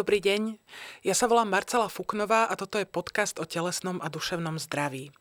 dobrý 0.00 0.16
deň. 0.24 0.56
Ja 1.04 1.12
sa 1.12 1.28
volám 1.28 1.52
Marcela 1.52 1.84
Fuknová 1.92 2.48
a 2.48 2.56
toto 2.56 2.80
je 2.80 2.88
podcast 2.88 3.36
o 3.36 3.44
telesnom 3.44 4.00
a 4.00 4.08
duševnom 4.08 4.56
zdraví. 4.56 5.12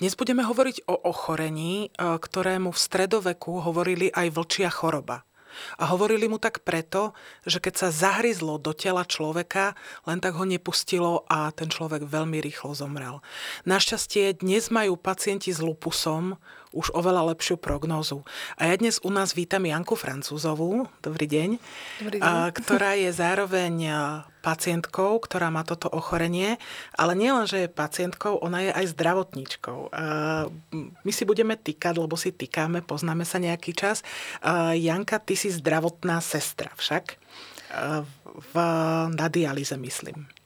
Dnes 0.00 0.16
budeme 0.16 0.40
hovoriť 0.40 0.88
o 0.88 0.96
ochorení, 1.04 1.92
e, 1.92 2.16
ktorému 2.16 2.72
v 2.72 2.80
stredoveku 2.80 3.60
hovorili 3.60 4.08
aj 4.08 4.32
vlčia 4.32 4.72
choroba. 4.72 5.28
A 5.76 5.92
hovorili 5.92 6.32
mu 6.32 6.40
tak 6.40 6.64
preto, 6.64 7.12
že 7.44 7.60
keď 7.60 7.74
sa 7.76 7.88
zahryzlo 7.92 8.56
do 8.56 8.72
tela 8.72 9.04
človeka, 9.04 9.76
len 10.08 10.16
tak 10.16 10.32
ho 10.40 10.48
nepustilo 10.48 11.28
a 11.28 11.52
ten 11.52 11.68
človek 11.68 12.08
veľmi 12.08 12.40
rýchlo 12.40 12.72
zomrel. 12.72 13.20
Našťastie 13.68 14.40
dnes 14.40 14.72
majú 14.72 14.96
pacienti 14.96 15.52
s 15.52 15.60
lupusom 15.60 16.40
už 16.70 16.94
oveľa 16.94 17.34
lepšiu 17.34 17.58
prognózu. 17.58 18.22
A 18.54 18.70
ja 18.70 18.74
dnes 18.78 19.02
u 19.02 19.10
nás 19.10 19.34
vítam 19.34 19.66
Janku 19.66 19.98
Francúzovú, 19.98 20.86
dobrý 21.02 21.26
deň, 21.26 21.50
dobrý 21.98 22.16
deň. 22.22 22.54
Ktorá 22.54 22.94
je 22.94 23.10
zároveň 23.22 23.74
pacientkou, 24.40 25.20
ktorá 25.20 25.52
má 25.52 25.66
toto 25.66 25.92
ochorenie, 25.92 26.56
ale 26.96 27.12
nielen, 27.12 27.44
že 27.44 27.66
je 27.66 27.68
pacientkou, 27.68 28.40
ona 28.40 28.64
je 28.64 28.70
aj 28.72 28.96
zdravotníčkou. 28.96 29.92
My 30.80 31.12
si 31.12 31.28
budeme 31.28 31.60
týkať, 31.60 32.00
lebo 32.00 32.16
si 32.16 32.32
týkame, 32.32 32.80
poznáme 32.80 33.28
sa 33.28 33.36
nejaký 33.36 33.76
čas. 33.76 34.00
Janka, 34.72 35.20
ty 35.20 35.36
si 35.36 35.52
zdravotná 35.52 36.24
sestra 36.24 36.72
však 36.72 37.20
v, 38.30 38.54
na 39.12 39.26
dialyze, 39.28 39.76
myslím. 39.76 40.39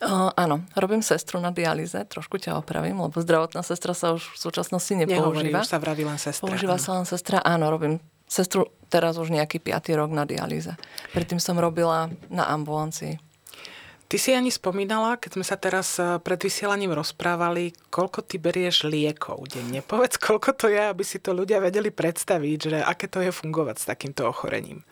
Uh, 0.00 0.32
áno, 0.32 0.64
robím 0.72 1.04
sestru 1.04 1.36
na 1.44 1.52
dialýze, 1.52 2.08
trošku 2.08 2.40
ťa 2.40 2.56
opravím, 2.56 3.04
lebo 3.04 3.20
zdravotná 3.20 3.60
sestra 3.60 3.92
sa 3.92 4.16
už 4.16 4.32
v 4.32 4.38
súčasnosti 4.40 4.92
nepoužíva. 4.96 5.28
Nehovorí, 5.28 5.52
už 5.52 5.68
sa 5.68 5.76
vraví 5.76 6.08
len 6.08 6.16
sestra. 6.16 6.48
Používa 6.48 6.80
áno. 6.80 6.84
sa 6.84 6.90
len 6.96 7.04
sestra, 7.04 7.36
áno, 7.44 7.68
robím 7.68 8.00
sestru 8.24 8.72
teraz 8.88 9.20
už 9.20 9.28
nejaký 9.28 9.60
piatý 9.60 9.92
rok 9.98 10.08
na 10.08 10.24
dialýze. 10.24 10.72
Predtým 11.12 11.36
som 11.36 11.60
robila 11.60 12.08
na 12.32 12.48
ambulancii. 12.48 13.29
Ty 14.10 14.18
si 14.18 14.34
ani 14.34 14.50
spomínala, 14.50 15.22
keď 15.22 15.38
sme 15.38 15.46
sa 15.46 15.54
teraz 15.54 15.94
eh, 16.02 16.18
pred 16.18 16.34
vysielaním 16.34 16.98
rozprávali, 16.98 17.70
koľko 17.94 18.26
ty 18.26 18.42
berieš 18.42 18.82
liekov 18.82 19.46
denne. 19.46 19.86
Povedz, 19.92 20.18
koľko 20.18 20.50
to 20.58 20.66
je, 20.66 20.82
aby 20.82 21.06
si 21.06 21.22
to 21.22 21.30
ľudia 21.30 21.62
vedeli 21.62 21.94
predstaviť, 21.94 22.58
že 22.58 22.78
aké 22.82 23.06
to 23.06 23.22
je 23.22 23.30
fungovať 23.30 23.76
s 23.78 23.86
takýmto 23.86 24.26
ochorením. 24.26 24.82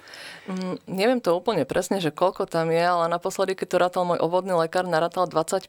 Mm, 0.46 0.78
neviem 0.86 1.18
to 1.18 1.34
úplne 1.34 1.66
presne, 1.66 1.98
že 1.98 2.14
koľko 2.14 2.46
tam 2.46 2.70
je, 2.70 2.78
ale 2.78 3.10
naposledy, 3.10 3.58
keď 3.58 3.66
to 3.66 3.82
rátal 3.82 4.02
môj 4.06 4.22
obvodný 4.22 4.54
lekár, 4.54 4.86
narátal 4.86 5.26
25. 5.26 5.66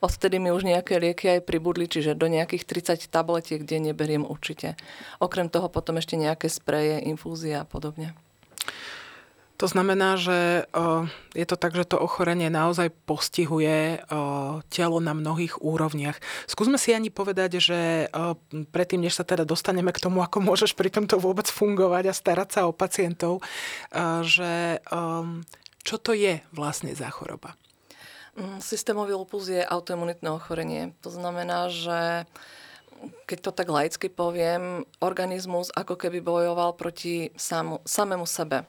Odvtedy 0.00 0.40
mi 0.40 0.48
už 0.48 0.64
nejaké 0.64 0.96
lieky 0.96 1.28
aj 1.28 1.44
pribudli, 1.44 1.92
čiže 1.92 2.16
do 2.16 2.24
nejakých 2.24 2.64
30 2.64 3.12
tabletiek 3.12 3.68
denne 3.68 3.92
beriem 3.92 4.24
určite. 4.24 4.80
Okrem 5.20 5.52
toho 5.52 5.68
potom 5.68 6.00
ešte 6.00 6.16
nejaké 6.16 6.48
spreje, 6.48 7.04
infúzie 7.04 7.52
a 7.52 7.68
podobne. 7.68 8.16
To 9.58 9.66
znamená, 9.66 10.14
že 10.14 10.70
je 11.34 11.46
to 11.50 11.58
tak, 11.58 11.74
že 11.74 11.82
to 11.82 11.98
ochorenie 11.98 12.46
naozaj 12.46 12.94
postihuje 13.10 14.06
telo 14.70 14.98
na 15.02 15.18
mnohých 15.18 15.58
úrovniach. 15.58 16.22
Skúsme 16.46 16.78
si 16.78 16.94
ani 16.94 17.10
povedať, 17.10 17.58
že 17.58 18.06
predtým, 18.70 19.02
než 19.02 19.18
sa 19.18 19.26
teda 19.26 19.42
dostaneme 19.42 19.90
k 19.90 19.98
tomu, 19.98 20.22
ako 20.22 20.46
môžeš 20.46 20.78
pri 20.78 20.94
tomto 20.94 21.18
vôbec 21.18 21.50
fungovať 21.50 22.04
a 22.06 22.14
starať 22.14 22.48
sa 22.54 22.60
o 22.70 22.72
pacientov, 22.72 23.42
že 24.22 24.78
čo 25.82 25.96
to 25.98 26.14
je 26.14 26.38
vlastne 26.54 26.94
za 26.94 27.10
choroba? 27.10 27.58
Mm, 28.38 28.62
systémový 28.62 29.18
lupus 29.18 29.50
je 29.50 29.66
autoimunitné 29.66 30.30
ochorenie. 30.30 30.94
To 31.02 31.10
znamená, 31.10 31.66
že 31.66 32.30
keď 33.26 33.38
to 33.42 33.50
tak 33.50 33.66
laicky 33.66 34.06
poviem, 34.06 34.86
organizmus 35.02 35.74
ako 35.74 35.98
keby 35.98 36.22
bojoval 36.22 36.78
proti 36.78 37.34
samému 37.82 38.26
sebe. 38.30 38.62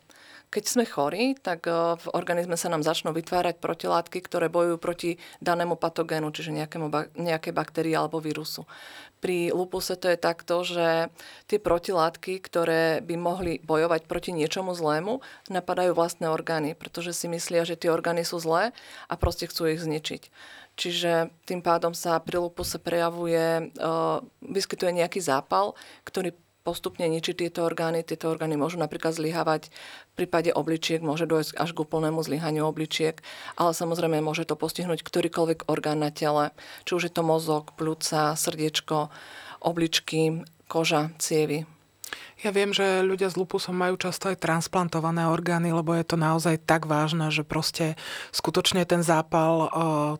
Keď 0.50 0.66
sme 0.66 0.82
chorí, 0.82 1.38
tak 1.38 1.70
eh, 1.70 1.94
v 1.94 2.06
organizme 2.18 2.58
sa 2.58 2.74
nám 2.74 2.82
začnú 2.82 3.14
vytvárať 3.14 3.62
protilátky, 3.62 4.18
ktoré 4.26 4.50
bojujú 4.50 4.82
proti 4.82 5.12
danému 5.46 5.78
patogénu, 5.78 6.34
čiže 6.34 6.58
nejakému, 6.58 6.90
nejakej 7.14 7.54
baktérii 7.54 7.94
alebo 7.94 8.18
vírusu. 8.18 8.66
Pri 9.22 9.54
lupuse 9.54 9.94
to 9.94 10.10
je 10.10 10.18
takto, 10.18 10.66
že 10.66 11.14
tie 11.46 11.60
protilátky, 11.62 12.42
ktoré 12.42 13.06
by 13.06 13.16
mohli 13.20 13.54
bojovať 13.62 14.10
proti 14.10 14.34
niečomu 14.34 14.74
zlému, 14.74 15.22
napadajú 15.54 15.94
vlastné 15.94 16.26
orgány, 16.34 16.74
pretože 16.74 17.14
si 17.14 17.30
myslia, 17.30 17.62
že 17.62 17.78
tie 17.78 17.94
orgány 17.94 18.26
sú 18.26 18.42
zlé 18.42 18.74
a 19.06 19.14
proste 19.22 19.46
chcú 19.46 19.70
ich 19.70 19.84
zničiť. 19.86 20.34
Čiže 20.80 21.30
tým 21.46 21.62
pádom 21.62 21.92
sa 21.94 22.18
pri 22.18 22.42
lupuse 22.42 22.82
prejavuje, 22.82 23.70
eh, 23.70 24.18
vyskytuje 24.42 24.98
nejaký 24.98 25.22
zápal, 25.22 25.78
ktorý 26.10 26.34
postupne 26.64 27.08
ničiť 27.08 27.36
tieto 27.48 27.66
orgány. 27.66 28.04
Tieto 28.04 28.30
orgány 28.30 28.60
môžu 28.60 28.78
napríklad 28.78 29.16
zlyhávať 29.16 29.72
v 29.72 30.14
prípade 30.20 30.52
obličiek, 30.52 31.00
môže 31.02 31.26
dojsť 31.26 31.58
až 31.58 31.74
k 31.74 31.82
úplnému 31.82 32.20
zlyhaniu 32.22 32.68
obličiek, 32.68 33.24
ale 33.56 33.72
samozrejme 33.72 34.20
môže 34.20 34.46
to 34.46 34.60
postihnúť 34.60 35.02
ktorýkoľvek 35.02 35.72
orgán 35.72 36.04
na 36.04 36.12
tele, 36.12 36.52
či 36.84 36.92
už 37.00 37.10
je 37.10 37.14
to 37.16 37.24
mozog, 37.24 37.74
plúca, 37.80 38.36
srdiečko, 38.36 39.10
obličky, 39.64 40.44
koža, 40.68 41.16
cievy. 41.18 41.79
Ja 42.40 42.56
viem, 42.56 42.72
že 42.72 43.04
ľudia 43.04 43.28
s 43.28 43.36
lupusom 43.36 43.76
majú 43.76 44.00
často 44.00 44.32
aj 44.32 44.40
transplantované 44.40 45.28
orgány, 45.28 45.76
lebo 45.76 45.92
je 45.92 46.08
to 46.08 46.16
naozaj 46.16 46.56
tak 46.64 46.88
vážne, 46.88 47.28
že 47.36 47.44
proste 47.44 48.00
skutočne 48.32 48.88
ten 48.88 49.04
zápal 49.04 49.68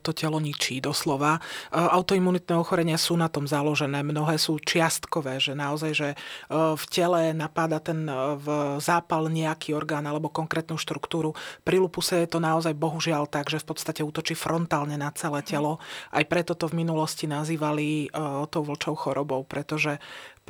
to 0.04 0.12
telo 0.12 0.36
ničí 0.36 0.84
doslova. 0.84 1.40
Autoimunitné 1.72 2.60
ochorenia 2.60 3.00
sú 3.00 3.16
na 3.16 3.32
tom 3.32 3.48
založené, 3.48 4.04
mnohé 4.04 4.36
sú 4.36 4.60
čiastkové, 4.60 5.40
že 5.40 5.56
naozaj, 5.56 5.92
že 5.96 6.08
v 6.52 6.84
tele 6.92 7.32
napáda 7.32 7.80
ten 7.80 8.04
v 8.36 8.76
zápal 8.84 9.32
nejaký 9.32 9.72
orgán 9.72 10.04
alebo 10.04 10.28
konkrétnu 10.28 10.76
štruktúru. 10.76 11.32
Pri 11.64 11.80
lupuse 11.80 12.20
je 12.20 12.28
to 12.28 12.36
naozaj 12.36 12.76
bohužiaľ 12.76 13.32
tak, 13.32 13.48
že 13.48 13.64
v 13.64 13.72
podstate 13.72 14.04
útočí 14.04 14.36
frontálne 14.36 15.00
na 15.00 15.08
celé 15.16 15.40
telo. 15.40 15.80
Aj 16.12 16.24
preto 16.28 16.52
to 16.52 16.68
v 16.68 16.84
minulosti 16.84 17.24
nazývali 17.24 18.12
tou 18.52 18.60
vlčou 18.60 18.92
chorobou, 18.92 19.40
pretože 19.48 19.96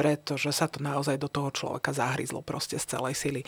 pretože 0.00 0.48
sa 0.56 0.64
to 0.64 0.80
naozaj 0.80 1.20
do 1.20 1.28
toho 1.28 1.52
človeka 1.52 1.92
zahryzlo 1.92 2.40
proste 2.40 2.80
z 2.80 2.96
celej 2.96 3.20
sily. 3.20 3.42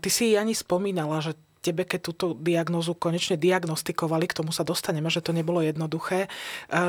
Ty 0.00 0.08
si 0.08 0.32
ani 0.32 0.56
spomínala, 0.56 1.20
že 1.20 1.36
tebe, 1.60 1.84
keď 1.84 2.00
túto 2.00 2.26
diagnózu 2.32 2.96
konečne 2.96 3.36
diagnostikovali, 3.36 4.24
k 4.24 4.40
tomu 4.40 4.56
sa 4.56 4.64
dostaneme, 4.64 5.12
že 5.12 5.20
to 5.20 5.36
nebolo 5.36 5.60
jednoduché, 5.60 6.32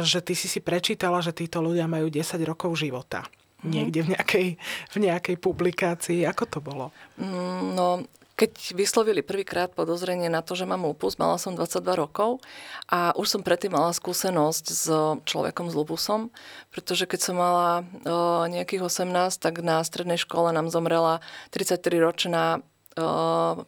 že 0.07 0.23
ty 0.23 0.39
si 0.39 0.47
si 0.47 0.63
prečítala, 0.63 1.19
že 1.19 1.35
títo 1.35 1.59
ľudia 1.59 1.89
majú 1.91 2.07
10 2.07 2.39
rokov 2.47 2.79
života. 2.79 3.27
Mhm. 3.65 3.69
Niekde 3.73 3.99
v 4.05 4.09
nejakej, 4.15 4.47
v 4.93 4.97
nejakej 5.01 5.35
publikácii. 5.41 6.19
Ako 6.29 6.45
to 6.47 6.59
bolo? 6.63 6.93
Mm, 7.19 7.73
no, 7.75 8.05
keď 8.37 8.77
vyslovili 8.77 9.25
prvýkrát 9.25 9.73
podozrenie 9.73 10.29
na 10.29 10.45
to, 10.45 10.53
že 10.53 10.69
mám 10.69 10.85
lupus, 10.85 11.17
mala 11.17 11.41
som 11.41 11.57
22 11.57 11.81
rokov 11.97 12.37
a 12.85 13.09
už 13.17 13.25
som 13.25 13.41
predtým 13.41 13.73
mala 13.73 13.89
skúsenosť 13.89 14.65
s 14.69 14.85
človekom 15.25 15.73
s 15.73 15.75
lupusom, 15.75 16.29
pretože 16.69 17.09
keď 17.09 17.19
som 17.19 17.35
mala 17.41 17.81
o, 17.81 18.45
nejakých 18.45 18.85
18, 18.85 19.41
tak 19.41 19.65
na 19.65 19.81
strednej 19.81 20.21
škole 20.21 20.53
nám 20.53 20.69
zomrela 20.69 21.25
33-ročná 21.49 22.61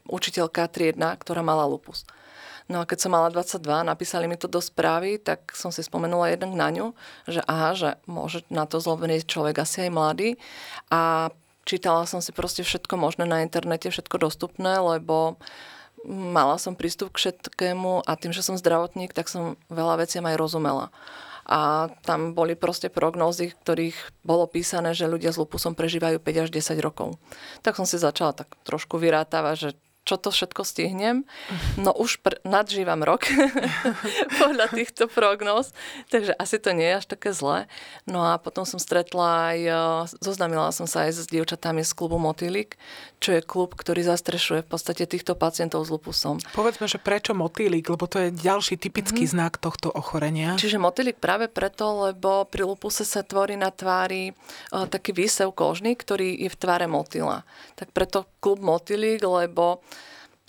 učiteľka 0.10 0.66
triedna, 0.74 1.14
ktorá 1.14 1.46
mala 1.46 1.70
lupus. 1.70 2.02
No 2.70 2.82
a 2.82 2.90
keď 2.90 2.98
som 3.02 3.14
mala 3.14 3.34
22, 3.34 3.62
napísali 3.82 4.30
mi 4.30 4.38
to 4.38 4.46
do 4.46 4.62
správy, 4.62 5.18
tak 5.18 5.54
som 5.58 5.74
si 5.74 5.82
spomenula 5.82 6.34
jednak 6.34 6.54
na 6.54 6.70
ňu, 6.70 6.88
že 7.26 7.42
aha, 7.46 7.74
že 7.74 7.90
môže 8.06 8.46
na 8.54 8.70
to 8.70 8.78
zlobený 8.78 9.26
človek 9.26 9.66
asi 9.66 9.90
aj 9.90 9.92
mladý. 9.94 10.30
A 10.94 11.34
čítala 11.70 12.10
som 12.10 12.18
si 12.18 12.34
proste 12.34 12.66
všetko 12.66 12.98
možné 12.98 13.30
na 13.30 13.46
internete, 13.46 13.94
všetko 13.94 14.18
dostupné, 14.18 14.82
lebo 14.82 15.38
mala 16.10 16.58
som 16.58 16.74
prístup 16.74 17.14
k 17.14 17.30
všetkému 17.30 18.10
a 18.10 18.12
tým, 18.18 18.34
že 18.34 18.42
som 18.42 18.58
zdravotník, 18.58 19.14
tak 19.14 19.30
som 19.30 19.54
veľa 19.70 20.02
vecí 20.02 20.18
aj 20.18 20.40
rozumela. 20.40 20.90
A 21.50 21.90
tam 22.06 22.38
boli 22.38 22.54
proste 22.54 22.94
prognózy, 22.94 23.54
ktorých 23.58 24.22
bolo 24.22 24.46
písané, 24.46 24.94
že 24.94 25.10
ľudia 25.10 25.34
s 25.34 25.42
lupusom 25.42 25.74
prežívajú 25.74 26.22
5 26.22 26.44
až 26.46 26.50
10 26.54 26.78
rokov. 26.82 27.18
Tak 27.66 27.74
som 27.78 27.90
si 27.90 27.98
začala 27.98 28.38
tak 28.38 28.54
trošku 28.66 29.02
vyrátavať, 29.02 29.56
že 29.58 29.70
čo 30.10 30.18
to 30.18 30.34
všetko 30.34 30.66
stihnem. 30.66 31.22
No 31.78 31.94
už 31.94 32.18
pr- 32.26 32.42
nadžívam 32.42 33.06
rok 33.06 33.30
podľa 34.42 34.74
týchto 34.74 35.06
prognóz, 35.06 35.70
takže 36.10 36.34
asi 36.34 36.58
to 36.58 36.74
nie 36.74 36.90
je 36.90 36.98
až 36.98 37.06
také 37.06 37.30
zlé. 37.30 37.70
No 38.10 38.26
a 38.26 38.42
potom 38.42 38.66
som 38.66 38.82
stretla 38.82 39.54
aj, 39.54 39.60
zoznamila 40.18 40.74
som 40.74 40.90
sa 40.90 41.06
aj 41.06 41.22
s 41.22 41.30
dievčatami 41.30 41.86
z 41.86 41.94
klubu 41.94 42.18
Motýlik, 42.18 42.82
čo 43.22 43.38
je 43.38 43.46
klub, 43.46 43.78
ktorý 43.78 44.02
zastrešuje 44.02 44.66
v 44.66 44.70
podstate 44.72 45.04
týchto 45.06 45.38
pacientov 45.38 45.86
s 45.86 45.94
lupusom. 45.94 46.42
Povedzme, 46.56 46.88
že 46.88 46.98
prečo 46.98 47.36
motýlik, 47.36 47.86
lebo 47.92 48.08
to 48.08 48.18
je 48.18 48.34
ďalší 48.34 48.80
typický 48.80 49.28
mm-hmm. 49.28 49.36
znak 49.36 49.54
tohto 49.60 49.92
ochorenia. 49.92 50.56
Čiže 50.56 50.80
motýlik 50.82 51.20
práve 51.20 51.52
preto, 51.52 52.10
lebo 52.10 52.48
pri 52.48 52.64
lupuse 52.64 53.04
sa 53.04 53.22
tvorí 53.22 53.60
na 53.60 53.70
tvári 53.70 54.32
uh, 54.32 54.88
taký 54.88 55.12
výsev 55.12 55.52
kožný, 55.52 56.00
ktorý 56.00 56.48
je 56.48 56.50
v 56.50 56.58
tvare 56.58 56.88
motýla. 56.88 57.44
Tak 57.76 57.92
preto 57.92 58.26
klub 58.40 58.64
motýlik, 58.64 59.20
lebo 59.20 59.84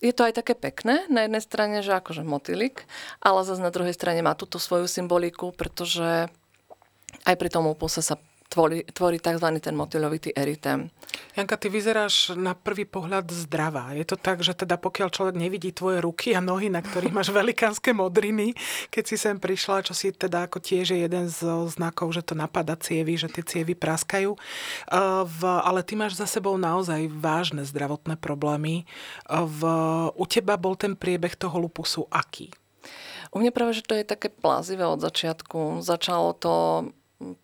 je 0.00 0.12
to 0.17 0.25
aj 0.25 0.41
také 0.41 0.56
pekné, 0.56 1.05
na 1.12 1.29
jednej 1.29 1.44
strane, 1.44 1.76
že 1.85 1.93
akože 1.93 2.25
motýlik, 2.25 2.88
ale 3.20 3.44
zase 3.44 3.61
na 3.61 3.73
druhej 3.73 3.93
strane 3.93 4.25
má 4.25 4.32
túto 4.32 4.56
svoju 4.56 4.88
symboliku, 4.88 5.52
pretože 5.52 6.32
aj 7.29 7.37
pri 7.37 7.50
tom 7.52 7.69
opuse 7.69 8.00
sa 8.00 8.17
tvorí, 8.50 8.82
tvorí 8.91 9.23
tzv. 9.23 9.47
ten 9.62 9.79
motylovitý 9.79 10.35
eritém. 10.35 10.91
Janka, 11.38 11.55
ty 11.55 11.70
vyzeráš 11.70 12.35
na 12.35 12.58
prvý 12.58 12.82
pohľad 12.82 13.31
zdravá. 13.31 13.94
Je 13.94 14.02
to 14.02 14.19
tak, 14.19 14.43
že 14.43 14.58
teda 14.58 14.75
pokiaľ 14.75 15.08
človek 15.14 15.37
nevidí 15.38 15.70
tvoje 15.70 16.02
ruky 16.02 16.35
a 16.35 16.43
nohy, 16.43 16.67
na 16.67 16.82
ktorých 16.82 17.14
máš 17.14 17.31
velikánske 17.41 17.94
modriny, 17.94 18.58
keď 18.91 19.05
si 19.06 19.17
sem 19.17 19.38
prišla, 19.38 19.87
čo 19.87 19.94
si 19.94 20.11
teda 20.11 20.50
ako 20.50 20.58
tiež 20.58 20.91
je 20.91 20.99
jeden 21.06 21.31
z 21.31 21.41
znakov, 21.70 22.11
že 22.11 22.26
to 22.26 22.35
napada 22.35 22.75
cievy, 22.75 23.14
že 23.14 23.31
tie 23.31 23.47
cievy 23.47 23.79
praskajú. 23.79 24.35
V, 25.25 25.41
ale 25.46 25.87
ty 25.87 25.94
máš 25.94 26.19
za 26.19 26.26
sebou 26.26 26.58
naozaj 26.58 27.06
vážne 27.06 27.62
zdravotné 27.62 28.19
problémy. 28.19 28.82
V, 29.31 29.61
u 30.11 30.25
teba 30.26 30.58
bol 30.58 30.75
ten 30.75 30.99
priebeh 30.99 31.38
toho 31.38 31.55
lupusu 31.62 32.11
aký? 32.11 32.50
U 33.31 33.38
mňa 33.38 33.55
práve, 33.55 33.79
že 33.79 33.87
to 33.87 33.94
je 33.94 34.03
také 34.03 34.26
plázivé 34.26 34.82
od 34.82 34.99
začiatku. 34.99 35.87
Začalo 35.87 36.35
to 36.35 36.55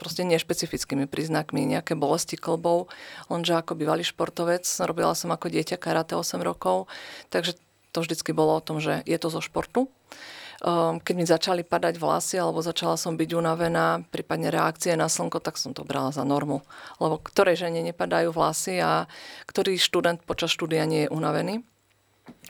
proste 0.00 0.24
nešpecifickými 0.24 1.04
príznakmi, 1.04 1.68
nejaké 1.68 1.92
bolesti 1.94 2.40
klbov, 2.40 2.88
lenže 3.28 3.54
ako 3.54 3.76
bývalý 3.76 4.02
športovec, 4.02 4.64
robila 4.84 5.12
som 5.12 5.30
ako 5.32 5.52
dieťa 5.52 5.76
karate 5.76 6.16
8 6.16 6.40
rokov, 6.40 6.88
takže 7.28 7.60
to 7.92 8.04
vždycky 8.04 8.32
bolo 8.32 8.56
o 8.56 8.64
tom, 8.64 8.80
že 8.80 9.04
je 9.04 9.16
to 9.20 9.28
zo 9.32 9.40
športu. 9.44 9.88
Ehm, 10.64 11.04
keď 11.04 11.14
mi 11.16 11.24
začali 11.28 11.62
padať 11.64 12.00
vlasy 12.00 12.40
alebo 12.40 12.64
začala 12.64 12.96
som 12.96 13.16
byť 13.16 13.30
unavená, 13.36 14.04
prípadne 14.08 14.48
reakcie 14.48 14.96
na 14.96 15.08
slnko, 15.08 15.44
tak 15.44 15.60
som 15.60 15.76
to 15.76 15.84
brala 15.84 16.12
za 16.12 16.24
normu. 16.24 16.64
Lebo 16.96 17.20
ktorej 17.20 17.60
žene 17.60 17.84
nepadajú 17.84 18.32
vlasy 18.32 18.80
a 18.80 19.04
ktorý 19.44 19.76
študent 19.76 20.24
počas 20.24 20.52
štúdia 20.52 20.88
nie 20.88 21.04
je 21.04 21.12
unavený. 21.12 21.60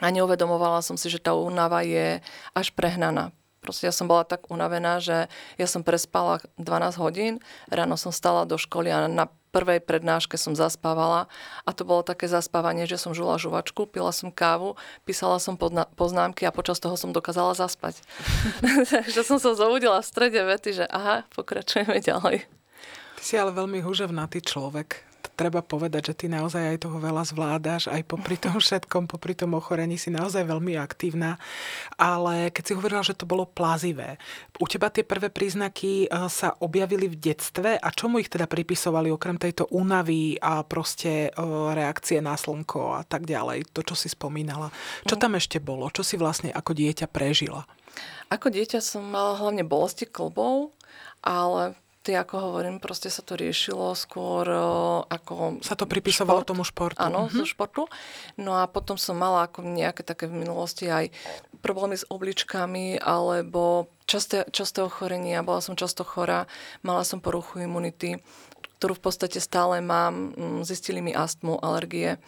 A 0.01 0.09
neuvedomovala 0.09 0.81
som 0.87 0.95
si, 0.95 1.11
že 1.11 1.21
tá 1.21 1.35
únava 1.35 1.83
je 1.83 2.23
až 2.55 2.67
prehnaná. 2.73 3.35
Proste 3.67 3.91
ja 3.91 3.95
som 3.95 4.07
bola 4.07 4.23
tak 4.23 4.47
unavená, 4.47 5.03
že 5.03 5.27
ja 5.59 5.67
som 5.67 5.83
prespala 5.83 6.39
12 6.55 7.03
hodín, 7.03 7.43
ráno 7.67 7.99
som 7.99 8.15
stala 8.15 8.47
do 8.47 8.55
školy 8.55 8.95
a 8.95 9.11
na 9.11 9.27
prvej 9.51 9.83
prednáške 9.83 10.39
som 10.39 10.53
zaspávala 10.55 11.27
a 11.67 11.71
to 11.75 11.83
bolo 11.83 12.07
také 12.07 12.31
zaspávanie, 12.31 12.87
že 12.87 13.01
som 13.01 13.11
žula 13.11 13.41
žuvačku, 13.41 13.91
pila 13.91 14.15
som 14.15 14.31
kávu, 14.31 14.79
písala 15.03 15.41
som 15.43 15.59
poznámky 15.99 16.47
a 16.47 16.55
počas 16.55 16.79
toho 16.79 16.95
som 16.95 17.11
dokázala 17.11 17.59
zaspať. 17.59 17.99
Takže 18.93 19.27
som 19.27 19.43
sa 19.43 19.59
zobudila 19.59 19.99
v 19.99 20.07
strede 20.07 20.39
vety, 20.39 20.71
že 20.79 20.85
aha, 20.87 21.27
pokračujeme 21.35 21.99
ďalej. 22.05 22.47
Ty 23.17 23.23
si 23.25 23.35
ale 23.35 23.51
veľmi 23.51 23.81
huževnatý 23.81 24.45
človek 24.45 25.16
treba 25.37 25.61
povedať, 25.61 26.11
že 26.13 26.25
ty 26.25 26.27
naozaj 26.33 26.75
aj 26.75 26.89
toho 26.89 26.97
veľa 26.97 27.23
zvládaš, 27.29 27.93
aj 27.93 28.03
popri 28.09 28.41
tom 28.41 28.57
všetkom, 28.65 29.05
popri 29.07 29.37
tom 29.37 29.53
ochorení 29.53 30.01
si 30.01 30.09
naozaj 30.09 30.49
veľmi 30.49 30.81
aktívna. 30.81 31.37
Ale 32.01 32.49
keď 32.51 32.63
si 32.65 32.73
hovorila, 32.73 33.05
že 33.05 33.13
to 33.13 33.29
bolo 33.29 33.45
plazivé, 33.45 34.17
u 34.57 34.65
teba 34.65 34.89
tie 34.89 35.05
prvé 35.05 35.29
príznaky 35.29 36.09
eh, 36.09 36.27
sa 36.33 36.57
objavili 36.65 37.07
v 37.07 37.21
detstve 37.21 37.77
a 37.77 37.89
čomu 37.93 38.19
ich 38.19 38.33
teda 38.33 38.49
pripisovali 38.49 39.13
okrem 39.13 39.37
tejto 39.37 39.69
únavy 39.69 40.41
a 40.41 40.65
proste 40.65 41.29
eh, 41.29 41.37
reakcie 41.77 42.25
na 42.25 42.35
slnko 42.35 42.97
a 42.99 43.03
tak 43.05 43.29
ďalej, 43.29 43.69
to, 43.77 43.85
čo 43.85 43.95
si 43.95 44.09
spomínala. 44.09 44.73
Čo 45.05 45.21
tam 45.21 45.37
ešte 45.37 45.61
bolo? 45.61 45.93
Čo 45.93 46.03
si 46.03 46.17
vlastne 46.17 46.49
ako 46.51 46.73
dieťa 46.73 47.07
prežila? 47.13 47.69
Ako 48.27 48.51
dieťa 48.51 48.83
som 48.83 49.07
mala 49.07 49.39
hlavne 49.39 49.63
bolesti 49.63 50.03
klbov, 50.03 50.75
ale 51.23 51.79
ty 52.07 52.15
ako 52.15 52.39
hovorím, 52.39 52.79
proste 52.79 53.11
sa 53.11 53.27
to 53.27 53.35
riešilo 53.35 53.91
skôr 53.99 54.47
ako... 55.11 55.59
Sa 55.59 55.75
to 55.75 55.91
pripisovalo 55.91 56.47
šport. 56.47 56.51
tomu 56.55 56.63
športu. 56.63 57.03
Áno, 57.03 57.27
mm-hmm. 57.27 57.43
športu. 57.43 57.91
No 58.39 58.55
a 58.55 58.71
potom 58.71 58.95
som 58.95 59.19
mala 59.19 59.51
ako 59.51 59.67
nejaké 59.67 60.07
také 60.07 60.31
v 60.31 60.47
minulosti 60.47 60.87
aj 60.87 61.11
problémy 61.67 61.99
s 61.99 62.07
obličkami 62.07 63.03
alebo 63.03 63.91
časté, 64.07 64.47
časté 64.55 64.87
ochorenia. 64.87 65.43
Bola 65.43 65.59
som 65.59 65.75
často 65.75 66.07
chorá, 66.07 66.47
mala 66.87 67.03
som 67.03 67.19
poruchu 67.19 67.67
imunity, 67.67 68.23
ktorú 68.79 68.95
v 68.95 69.05
podstate 69.11 69.43
stále 69.43 69.83
mám. 69.83 70.31
Mm, 70.39 70.63
zistili 70.63 71.03
mi 71.03 71.11
astmu, 71.11 71.59
alergie 71.59 72.23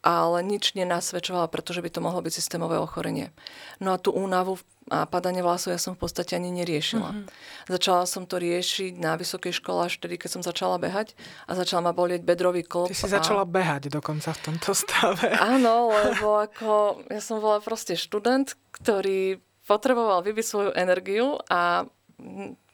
ale 0.00 0.40
nič 0.40 0.72
nenasvedčovalo, 0.76 1.52
pretože 1.52 1.84
by 1.84 1.90
to 1.92 2.00
mohlo 2.00 2.24
byť 2.24 2.32
systémové 2.32 2.80
ochorenie. 2.80 3.32
No 3.80 3.92
a 3.92 4.00
tú 4.00 4.12
únavu 4.16 4.56
a 4.90 5.06
padanie 5.06 5.38
vlasov 5.38 5.70
ja 5.70 5.78
som 5.78 5.94
v 5.94 6.02
podstate 6.02 6.34
ani 6.34 6.50
neriešila. 6.50 7.14
Mm-hmm. 7.14 7.70
Začala 7.70 8.10
som 8.10 8.26
to 8.26 8.42
riešiť 8.42 8.98
na 8.98 9.14
vysokej 9.14 9.54
škole 9.54 9.86
až 9.86 10.02
vtedy, 10.02 10.18
keď 10.18 10.30
som 10.34 10.42
začala 10.42 10.82
behať 10.82 11.14
a 11.46 11.54
začala 11.54 11.86
ma 11.86 11.92
bolieť 11.94 12.26
bedrový 12.26 12.66
klop. 12.66 12.90
Ty 12.90 12.98
si 12.98 13.06
a... 13.06 13.22
začala 13.22 13.46
behať 13.46 13.86
dokonca 13.86 14.34
v 14.34 14.40
tomto 14.50 14.74
stave. 14.74 15.30
Áno, 15.54 15.94
lebo 15.94 16.42
ako 16.42 17.06
ja 17.06 17.22
som 17.22 17.38
bola 17.38 17.62
proste 17.62 17.94
študent, 17.94 18.58
ktorý 18.74 19.38
potreboval 19.62 20.26
vybiť 20.26 20.44
svoju 20.44 20.70
energiu 20.74 21.38
a 21.46 21.86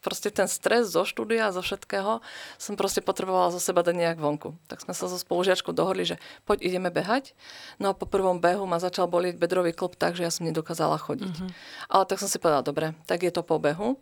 proste 0.06 0.30
ten 0.30 0.46
stres 0.46 0.94
zo 0.94 1.02
štúdia, 1.02 1.50
zo 1.50 1.66
všetkého 1.66 2.22
som 2.62 2.78
proste 2.78 3.02
potrebovala 3.02 3.50
zo 3.50 3.58
seba 3.58 3.82
dať 3.82 3.98
nejak 3.98 4.18
vonku. 4.22 4.54
Tak 4.70 4.86
sme 4.86 4.94
sa 4.94 5.10
so 5.10 5.18
spolužiačkou 5.18 5.74
dohodli, 5.74 6.06
že 6.06 6.22
poď 6.46 6.62
ideme 6.70 6.94
behať. 6.94 7.34
No 7.82 7.90
a 7.90 7.98
po 7.98 8.06
prvom 8.06 8.38
behu 8.38 8.62
ma 8.70 8.78
začal 8.78 9.10
bolieť 9.10 9.34
bedrový 9.34 9.74
klop 9.74 9.98
tak, 9.98 10.14
že 10.14 10.22
ja 10.22 10.30
som 10.30 10.46
nedokázala 10.46 10.94
chodiť. 11.02 11.34
Uh-huh. 11.34 11.50
Ale 11.90 12.06
tak 12.06 12.22
som 12.22 12.30
si 12.30 12.38
povedala, 12.38 12.62
dobre, 12.62 12.94
tak 13.10 13.26
je 13.26 13.34
to 13.34 13.42
po 13.42 13.58
behu. 13.58 13.98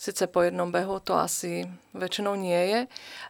Sice 0.00 0.26
po 0.26 0.42
jednom 0.42 0.72
behu 0.72 0.98
to 0.98 1.14
asi 1.14 1.68
väčšinou 1.94 2.34
nie 2.34 2.58
je. 2.58 2.80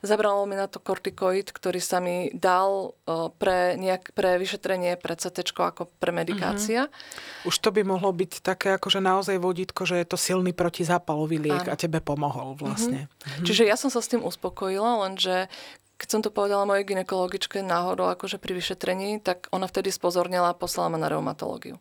Zabralo 0.00 0.46
mi 0.48 0.56
na 0.56 0.70
to 0.70 0.80
kortikoid, 0.80 1.52
ktorý 1.52 1.82
sa 1.82 2.00
mi 2.00 2.32
dal 2.32 2.96
pre, 3.36 3.76
nejak, 3.76 4.14
pre 4.16 4.40
vyšetrenie, 4.40 4.96
pre 4.96 5.18
CT 5.18 5.52
ako 5.52 5.92
pre 6.00 6.14
medikácia. 6.14 6.88
Mm-hmm. 6.88 7.48
Už 7.50 7.54
to 7.60 7.68
by 7.74 7.82
mohlo 7.84 8.14
byť 8.14 8.40
také 8.40 8.78
akože 8.78 9.04
naozaj 9.04 9.36
vodítko, 9.42 9.84
že 9.84 10.00
je 10.00 10.06
to 10.08 10.16
silný 10.16 10.56
protizápalový 10.56 11.42
liek 11.42 11.68
Áno. 11.68 11.72
a 11.72 11.76
tebe 11.76 12.00
pomohol 12.12 12.52
vlastne. 12.60 13.08
Mm-hmm. 13.08 13.44
Čiže 13.48 13.62
ja 13.64 13.80
som 13.80 13.88
sa 13.88 14.04
s 14.04 14.12
tým 14.12 14.20
uspokojila, 14.20 15.08
lenže 15.08 15.48
keď 15.96 16.08
som 16.10 16.20
to 16.20 16.34
povedala 16.34 16.66
mojej 16.66 16.82
ginekologičke 16.82 17.62
náhodou 17.62 18.10
akože 18.10 18.42
pri 18.42 18.58
vyšetrení, 18.58 19.22
tak 19.22 19.46
ona 19.54 19.70
vtedy 19.70 19.94
spozornila 19.94 20.50
a 20.50 20.58
poslala 20.58 20.92
ma 20.92 20.98
na 20.98 21.06
reumatológiu. 21.06 21.78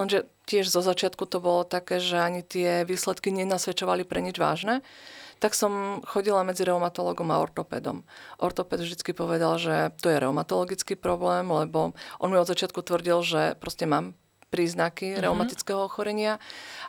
Lenže 0.00 0.26
tiež 0.48 0.72
zo 0.72 0.80
začiatku 0.80 1.28
to 1.28 1.44
bolo 1.44 1.68
také, 1.68 2.00
že 2.00 2.16
ani 2.16 2.40
tie 2.40 2.88
výsledky 2.88 3.28
nenasvedčovali 3.30 4.08
pre 4.08 4.24
nič 4.24 4.40
vážne 4.40 4.80
tak 5.40 5.56
som 5.56 6.04
chodila 6.04 6.44
medzi 6.44 6.68
reumatologom 6.68 7.32
a 7.32 7.40
ortopedom. 7.40 8.04
Ortoped 8.36 8.84
vždy 8.84 9.16
povedal, 9.16 9.56
že 9.56 9.96
to 10.04 10.12
je 10.12 10.20
reumatologický 10.20 11.00
problém, 11.00 11.48
lebo 11.48 11.96
on 12.20 12.28
mi 12.28 12.36
od 12.36 12.46
začiatku 12.46 12.84
tvrdil, 12.84 13.24
že 13.24 13.42
proste 13.56 13.88
mám 13.88 14.12
príznaky 14.50 15.14
mm-hmm. 15.14 15.22
reumatického 15.22 15.80
ochorenia 15.86 16.42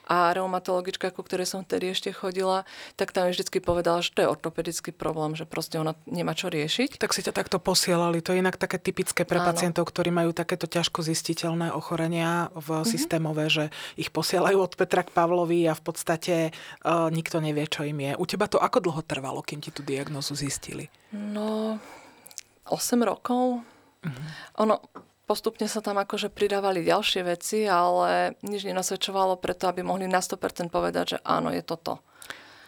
a 0.10 0.34
reumatologička, 0.34 1.14
ku 1.14 1.22
ktorej 1.22 1.46
som 1.46 1.62
vtedy 1.62 1.94
ešte 1.94 2.10
chodila, 2.10 2.66
tak 2.98 3.14
tam 3.14 3.30
mi 3.30 3.38
vždy 3.38 3.48
povedala, 3.62 4.02
že 4.02 4.12
to 4.12 4.26
je 4.26 4.28
ortopedický 4.28 4.92
problém, 4.92 5.38
že 5.38 5.46
proste 5.46 5.78
ona 5.78 5.94
nemá 6.10 6.34
čo 6.34 6.50
riešiť. 6.50 6.98
Tak 6.98 7.14
si 7.14 7.22
ťa 7.22 7.38
takto 7.38 7.62
posielali. 7.62 8.20
To 8.26 8.34
je 8.34 8.42
inak 8.42 8.58
také 8.58 8.82
typické 8.82 9.24
pre 9.24 9.40
Áno. 9.40 9.54
pacientov, 9.54 9.88
ktorí 9.88 10.10
majú 10.10 10.34
takéto 10.34 10.66
ťažko 10.66 11.06
zistiteľné 11.06 11.70
ochorenia 11.72 12.50
v 12.58 12.82
mm-hmm. 12.82 12.90
systémové, 12.90 13.46
že 13.48 13.70
ich 13.96 14.10
posielajú 14.10 14.58
od 14.58 14.74
Petra 14.76 15.06
k 15.06 15.14
Pavlovi 15.14 15.70
a 15.70 15.78
v 15.78 15.84
podstate 15.86 16.36
uh, 16.52 17.08
nikto 17.14 17.38
nevie, 17.38 17.70
čo 17.70 17.86
im 17.86 18.02
je. 18.02 18.12
U 18.18 18.26
teba 18.26 18.50
to 18.50 18.58
ako 18.58 18.82
dlho 18.82 19.02
trvalo, 19.06 19.46
kým 19.46 19.62
ti 19.62 19.70
tú 19.70 19.86
diagnozu 19.86 20.34
zistili? 20.34 20.90
No, 21.14 21.78
8 22.68 23.00
rokov. 23.06 23.62
Mm-hmm. 24.02 24.28
Ono, 24.66 24.76
postupne 25.26 25.66
sa 25.70 25.80
tam 25.80 25.98
akože 26.02 26.32
pridávali 26.32 26.86
ďalšie 26.86 27.22
veci, 27.24 27.66
ale 27.66 28.36
nič 28.44 28.68
nenasvedčovalo 28.68 29.40
preto, 29.40 29.70
aby 29.72 29.86
mohli 29.86 30.10
na 30.10 30.20
100% 30.20 30.68
povedať, 30.68 31.06
že 31.16 31.18
áno, 31.24 31.54
je 31.54 31.64
to 31.64 31.76
to. 31.78 31.96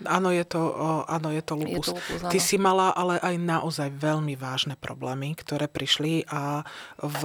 Áno, 0.04 0.34
je 0.34 0.44
to, 0.44 0.62
áno, 1.08 1.30
je 1.32 1.44
to 1.46 1.54
lupus. 1.56 1.70
Je 1.70 1.80
to 1.80 1.94
lupus 1.96 2.20
Ty 2.28 2.40
si 2.42 2.58
mala 2.60 2.92
ale 2.92 3.22
aj 3.22 3.36
naozaj 3.40 3.90
veľmi 3.94 4.36
vážne 4.36 4.76
problémy, 4.76 5.38
ktoré 5.38 5.70
prišli 5.72 6.28
a 6.28 6.66
v, 7.00 7.22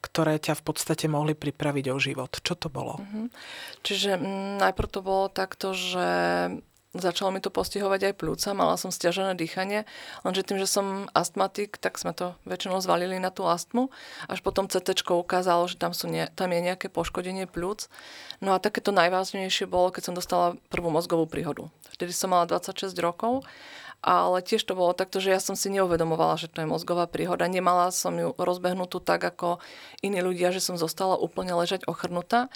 ktoré 0.00 0.40
ťa 0.40 0.56
v 0.56 0.62
podstate 0.62 1.06
mohli 1.10 1.36
pripraviť 1.36 1.84
o 1.92 1.96
život. 2.00 2.32
Čo 2.40 2.54
to 2.56 2.68
bolo? 2.72 3.02
Mm-hmm. 3.02 3.26
Čiže 3.84 4.10
m, 4.16 4.24
mm, 4.24 4.52
najprv 4.62 4.88
to 4.88 5.00
bolo 5.04 5.26
takto, 5.28 5.74
že 5.76 6.06
Začalo 6.98 7.30
mi 7.30 7.38
to 7.38 7.48
postihovať 7.48 8.10
aj 8.10 8.14
plúca, 8.18 8.50
mala 8.58 8.74
som 8.74 8.90
stiažené 8.90 9.38
dýchanie, 9.38 9.86
lenže 10.26 10.42
tým, 10.42 10.58
že 10.58 10.66
som 10.66 11.06
astmatik, 11.14 11.78
tak 11.78 11.96
sme 11.96 12.10
to 12.10 12.34
väčšinou 12.44 12.82
zvalili 12.82 13.22
na 13.22 13.30
tú 13.30 13.46
astmu. 13.46 13.88
Až 14.26 14.42
potom 14.42 14.66
CT 14.66 15.06
ukázalo, 15.06 15.70
že 15.70 15.78
tam, 15.78 15.94
sú 15.94 16.10
nie, 16.10 16.26
tam 16.34 16.50
je 16.50 16.60
nejaké 16.60 16.90
poškodenie 16.90 17.46
plúc. 17.46 17.86
No 18.42 18.52
a 18.52 18.62
takéto 18.62 18.90
najvážnejšie 18.90 19.70
bolo, 19.70 19.94
keď 19.94 20.10
som 20.10 20.14
dostala 20.18 20.58
prvú 20.68 20.90
mozgovú 20.90 21.30
príhodu. 21.30 21.70
Vtedy 21.94 22.10
som 22.10 22.34
mala 22.34 22.50
26 22.50 22.92
rokov 22.98 23.46
ale 23.98 24.46
tiež 24.46 24.62
to 24.62 24.78
bolo 24.78 24.94
takto, 24.94 25.18
že 25.18 25.34
ja 25.34 25.40
som 25.42 25.58
si 25.58 25.74
neuvedomovala, 25.74 26.38
že 26.38 26.46
to 26.46 26.62
je 26.62 26.70
mozgová 26.70 27.10
príhoda. 27.10 27.50
Nemala 27.50 27.90
som 27.90 28.14
ju 28.14 28.30
rozbehnutú 28.38 29.02
tak, 29.02 29.26
ako 29.26 29.58
iní 30.06 30.22
ľudia, 30.22 30.54
že 30.54 30.62
som 30.62 30.78
zostala 30.78 31.18
úplne 31.18 31.50
ležať 31.58 31.82
ochrnutá. 31.90 32.46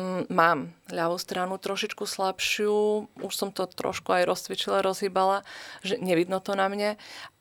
Mm, 0.00 0.32
mám 0.32 0.58
ľavú 0.88 1.20
stranu 1.20 1.60
trošičku 1.60 2.08
slabšiu, 2.08 3.04
už 3.20 3.32
som 3.36 3.52
to 3.52 3.68
trošku 3.68 4.16
aj 4.16 4.24
rozcvičila, 4.24 4.80
rozhýbala, 4.80 5.44
že 5.84 6.00
nevidno 6.00 6.40
to 6.40 6.56
na 6.56 6.72
mne, 6.72 6.90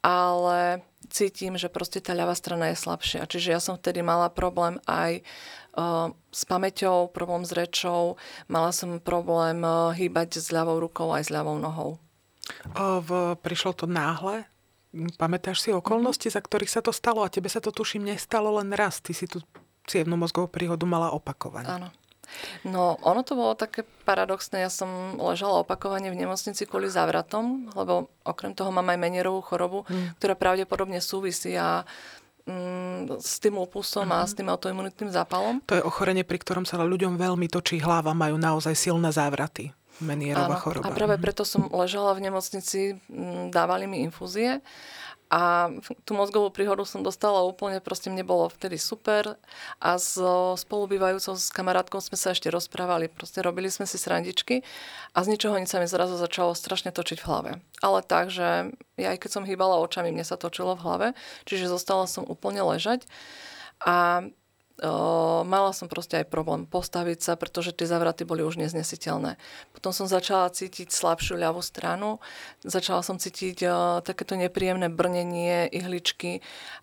ale 0.03 0.83
cítim, 1.07 1.55
že 1.55 1.71
proste 1.71 2.03
tá 2.03 2.11
ľavá 2.11 2.35
strana 2.35 2.75
je 2.75 2.83
slabšia. 2.83 3.31
Čiže 3.31 3.55
ja 3.55 3.59
som 3.63 3.79
vtedy 3.79 4.03
mala 4.03 4.27
problém 4.27 4.75
aj 4.91 5.23
uh, 5.79 6.11
s 6.35 6.43
pamäťou, 6.43 7.15
problém 7.15 7.47
s 7.47 7.55
rečou, 7.55 8.19
mala 8.51 8.75
som 8.75 8.99
problém 8.99 9.63
uh, 9.63 9.95
hýbať 9.95 10.43
s 10.43 10.51
ľavou 10.51 10.83
rukou 10.83 11.15
aj 11.15 11.31
s 11.31 11.33
ľavou 11.33 11.55
nohou. 11.55 11.95
O, 12.75 12.99
v, 12.99 13.39
prišlo 13.39 13.71
to 13.71 13.85
náhle? 13.87 14.43
Pamätáš 15.15 15.63
si 15.63 15.69
okolnosti, 15.71 16.27
mm-hmm. 16.27 16.35
za 16.35 16.41
ktorých 16.43 16.73
sa 16.75 16.81
to 16.83 16.91
stalo? 16.91 17.23
A 17.23 17.31
tebe 17.31 17.47
sa 17.47 17.63
to 17.63 17.71
tuším 17.71 18.09
nestalo 18.09 18.57
len 18.59 18.73
raz. 18.75 18.99
Ty 18.99 19.13
si 19.15 19.29
tú 19.29 19.39
cievnú 19.85 20.17
mozgovú 20.19 20.49
príhodu 20.49 20.83
mala 20.89 21.13
opakovane. 21.13 21.69
Áno. 21.69 21.89
No, 22.67 22.97
ono 23.01 23.21
to 23.21 23.33
bolo 23.37 23.53
také 23.55 23.85
paradoxné. 24.03 24.65
Ja 24.65 24.71
som 24.71 25.15
ležala 25.17 25.61
opakovane 25.63 26.09
v 26.11 26.19
nemocnici 26.19 26.65
kvôli 26.65 26.89
závratom, 26.91 27.71
lebo 27.73 28.09
okrem 28.25 28.53
toho 28.53 28.69
mám 28.73 28.89
aj 28.89 28.99
menierovú 28.99 29.41
chorobu, 29.45 29.85
mm. 29.87 30.19
ktorá 30.19 30.33
pravdepodobne 30.35 30.99
súvisí 30.99 31.55
a 31.55 31.83
mm, 32.49 33.21
s 33.21 33.39
tým 33.39 33.59
lupusom 33.59 34.09
mm. 34.09 34.15
a 34.15 34.17
s 34.25 34.33
tým 34.33 34.47
autoimunitným 34.49 35.11
zápalom. 35.13 35.61
To 35.69 35.77
je 35.77 35.83
ochorenie, 35.85 36.25
pri 36.25 36.41
ktorom 36.41 36.65
sa 36.65 36.81
ľuďom 36.81 37.15
veľmi 37.15 37.47
točí 37.47 37.79
hlava, 37.79 38.17
majú 38.17 38.39
naozaj 38.39 38.75
silné 38.75 39.13
závraty. 39.13 39.71
Menierová 39.99 40.55
Áno, 40.55 40.63
choroba. 40.63 40.87
A 40.87 40.95
práve 40.95 41.19
mhm. 41.19 41.23
preto 41.27 41.43
som 41.43 41.67
ležala 41.75 42.15
v 42.15 42.31
nemocnici, 42.31 42.95
dávali 43.51 43.83
mi 43.83 43.99
infúzie 44.07 44.63
a 45.29 45.69
tú 46.09 46.17
mozgovú 46.17 46.49
príhodu 46.49 46.81
som 46.89 47.05
dostala 47.05 47.45
úplne, 47.45 47.77
proste 47.77 48.09
mne 48.09 48.25
bolo 48.25 48.49
vtedy 48.49 48.81
super 48.81 49.37
a 49.77 50.01
so 50.01 50.57
spolubývajúcou 50.57 51.37
s 51.37 51.53
kamarátkou 51.53 52.01
sme 52.01 52.17
sa 52.17 52.33
ešte 52.33 52.49
rozprávali, 52.49 53.13
proste 53.13 53.45
robili 53.45 53.69
sme 53.69 53.85
si 53.85 54.01
srandičky 54.01 54.65
a 55.13 55.21
z 55.21 55.37
ničoho 55.37 55.53
nič 55.61 55.69
sa 55.69 55.77
mi 55.77 55.85
zrazu 55.85 56.17
začalo 56.17 56.57
strašne 56.57 56.89
točiť 56.89 57.21
v 57.21 57.27
hlave. 57.29 57.51
Ale 57.85 58.01
tak, 58.01 58.33
že 58.33 58.73
ja 58.97 59.09
aj 59.13 59.21
keď 59.21 59.29
som 59.29 59.45
hýbala 59.45 59.77
očami, 59.77 60.09
mne 60.09 60.25
sa 60.25 60.33
točilo 60.33 60.73
v 60.73 60.81
hlave, 60.81 61.07
čiže 61.45 61.69
zostala 61.69 62.09
som 62.09 62.25
úplne 62.25 62.65
ležať 62.65 63.05
a 63.85 64.25
mala 65.43 65.71
som 65.75 65.91
proste 65.91 66.23
aj 66.23 66.31
problém 66.31 66.63
postaviť 66.63 67.19
sa, 67.19 67.33
pretože 67.35 67.75
tie 67.75 67.83
zavraty 67.83 68.23
boli 68.23 68.41
už 68.47 68.59
neznesiteľné. 68.63 69.35
Potom 69.75 69.91
som 69.91 70.07
začala 70.07 70.47
cítiť 70.47 70.89
slabšiu 70.89 71.35
ľavú 71.35 71.59
stranu, 71.59 72.23
začala 72.63 73.03
som 73.03 73.19
cítiť 73.19 73.63
takéto 74.07 74.39
nepríjemné 74.39 74.87
brnenie, 74.87 75.67
ihličky 75.69 76.39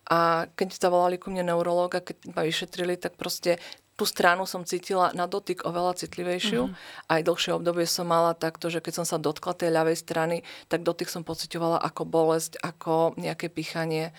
a 0.09 0.50
keď 0.53 0.76
zavolali 0.76 1.17
ku 1.17 1.33
mne 1.33 1.49
a 1.49 2.00
keď 2.05 2.17
ma 2.37 2.45
vyšetrili, 2.45 3.00
tak 3.00 3.17
proste 3.17 3.57
tú 3.97 4.05
stranu 4.05 4.45
som 4.45 4.61
cítila 4.61 5.09
na 5.17 5.25
dotyk 5.25 5.65
oveľa 5.65 6.05
citlivejšiu. 6.05 6.69
Mm-hmm. 6.69 7.09
Aj 7.09 7.21
dlhšie 7.25 7.57
obdobie 7.57 7.88
som 7.88 8.05
mala 8.05 8.37
takto, 8.37 8.69
že 8.69 8.85
keď 8.85 9.00
som 9.00 9.07
sa 9.09 9.17
dotkla 9.17 9.57
tej 9.57 9.73
ľavej 9.73 9.97
strany, 9.97 10.37
tak 10.69 10.85
dotyk 10.85 11.09
som 11.09 11.25
pocitovala 11.25 11.81
ako 11.81 12.05
bolesť, 12.05 12.61
ako 12.61 13.17
nejaké 13.17 13.49
pichanie. 13.49 14.12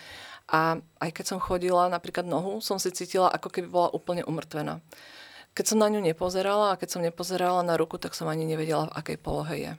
A 0.48 0.80
aj 1.04 1.10
keď 1.12 1.24
som 1.28 1.44
chodila 1.44 1.92
napríklad 1.92 2.24
nohu, 2.24 2.64
som 2.64 2.80
si 2.80 2.88
cítila, 2.88 3.28
ako 3.28 3.52
keby 3.52 3.68
bola 3.68 3.88
úplne 3.92 4.24
umrtvená. 4.24 4.80
Keď 5.52 5.64
som 5.74 5.78
na 5.80 5.92
ňu 5.92 6.00
nepozerala 6.00 6.72
a 6.72 6.78
keď 6.80 6.88
som 6.88 7.04
nepozerala 7.04 7.60
na 7.60 7.76
ruku, 7.76 8.00
tak 8.00 8.16
som 8.16 8.30
ani 8.30 8.48
nevedela, 8.48 8.88
v 8.88 8.96
akej 8.96 9.18
polohe 9.20 9.56
je. 9.60 9.72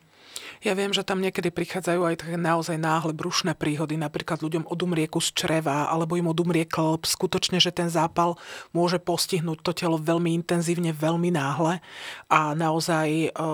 Ja 0.60 0.76
viem, 0.76 0.92
že 0.92 1.08
tam 1.08 1.24
niekedy 1.24 1.56
prichádzajú 1.56 2.02
aj 2.04 2.16
také 2.26 2.36
naozaj 2.36 2.76
náhle 2.76 3.16
brušné 3.16 3.56
príhody, 3.56 3.96
napríklad 3.96 4.44
ľuďom 4.44 4.68
odumrie 4.68 5.08
kus 5.08 5.32
čreva, 5.32 5.88
alebo 5.88 6.20
im 6.20 6.28
odumrie 6.28 6.68
klb. 6.68 7.08
Skutočne, 7.08 7.64
že 7.64 7.72
ten 7.72 7.88
zápal 7.88 8.36
môže 8.76 9.00
postihnúť 9.00 9.64
to 9.64 9.72
telo 9.72 9.96
veľmi 9.96 10.36
intenzívne, 10.36 10.92
veľmi 10.92 11.32
náhle 11.32 11.80
a 12.28 12.40
naozaj, 12.54 13.32
e, 13.32 13.50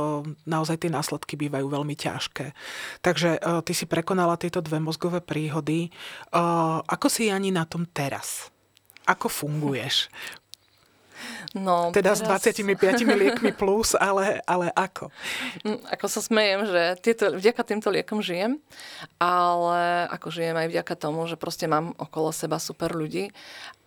naozaj 0.50 0.82
tie 0.82 0.89
následky 0.89 1.38
bývajú 1.38 1.70
veľmi 1.70 1.94
ťažké. 1.94 2.58
Takže 3.05 3.38
e, 3.38 3.39
ty 3.62 3.74
si 3.77 3.86
prekonala 3.86 4.41
tieto 4.41 4.60
dve 4.65 4.82
mozgové 4.82 5.22
príhody. 5.22 5.88
E, 5.88 5.89
ako 6.89 7.08
si 7.08 7.29
ani 7.29 7.53
na 7.53 7.70
tom 7.70 7.86
teraz? 7.86 8.50
Ako 9.05 9.29
funguješ? 9.29 10.10
No, 11.55 11.96
teda 11.96 12.13
teraz... 12.13 12.20
s 12.20 12.51
25 12.51 12.75
liekmi 13.15 13.51
plus, 13.55 13.96
ale, 13.96 14.44
ale 14.44 14.70
ako? 14.75 15.08
Mm, 15.63 15.82
ako 15.88 16.05
sa 16.12 16.20
smejem, 16.20 16.62
že 16.67 16.82
tieto, 17.00 17.32
vďaka 17.32 17.62
týmto 17.63 17.88
liekom 17.88 18.20
žijem, 18.20 18.60
ale 19.17 20.12
ako 20.12 20.27
žijem 20.36 20.55
aj 20.60 20.67
vďaka 20.67 20.94
tomu, 21.00 21.24
že 21.32 21.39
proste 21.39 21.65
mám 21.72 21.96
okolo 21.96 22.36
seba 22.36 22.60
super 22.60 22.91
ľudí 22.91 23.32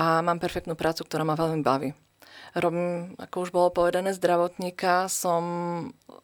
a 0.00 0.24
mám 0.24 0.40
perfektnú 0.40 0.72
prácu, 0.72 1.04
ktorá 1.04 1.28
ma 1.28 1.36
veľmi 1.36 1.60
baví 1.60 1.92
robím, 2.56 3.16
ako 3.18 3.36
už 3.44 3.50
bolo 3.50 3.68
povedané, 3.68 4.14
zdravotníka, 4.16 5.10
som 5.10 5.42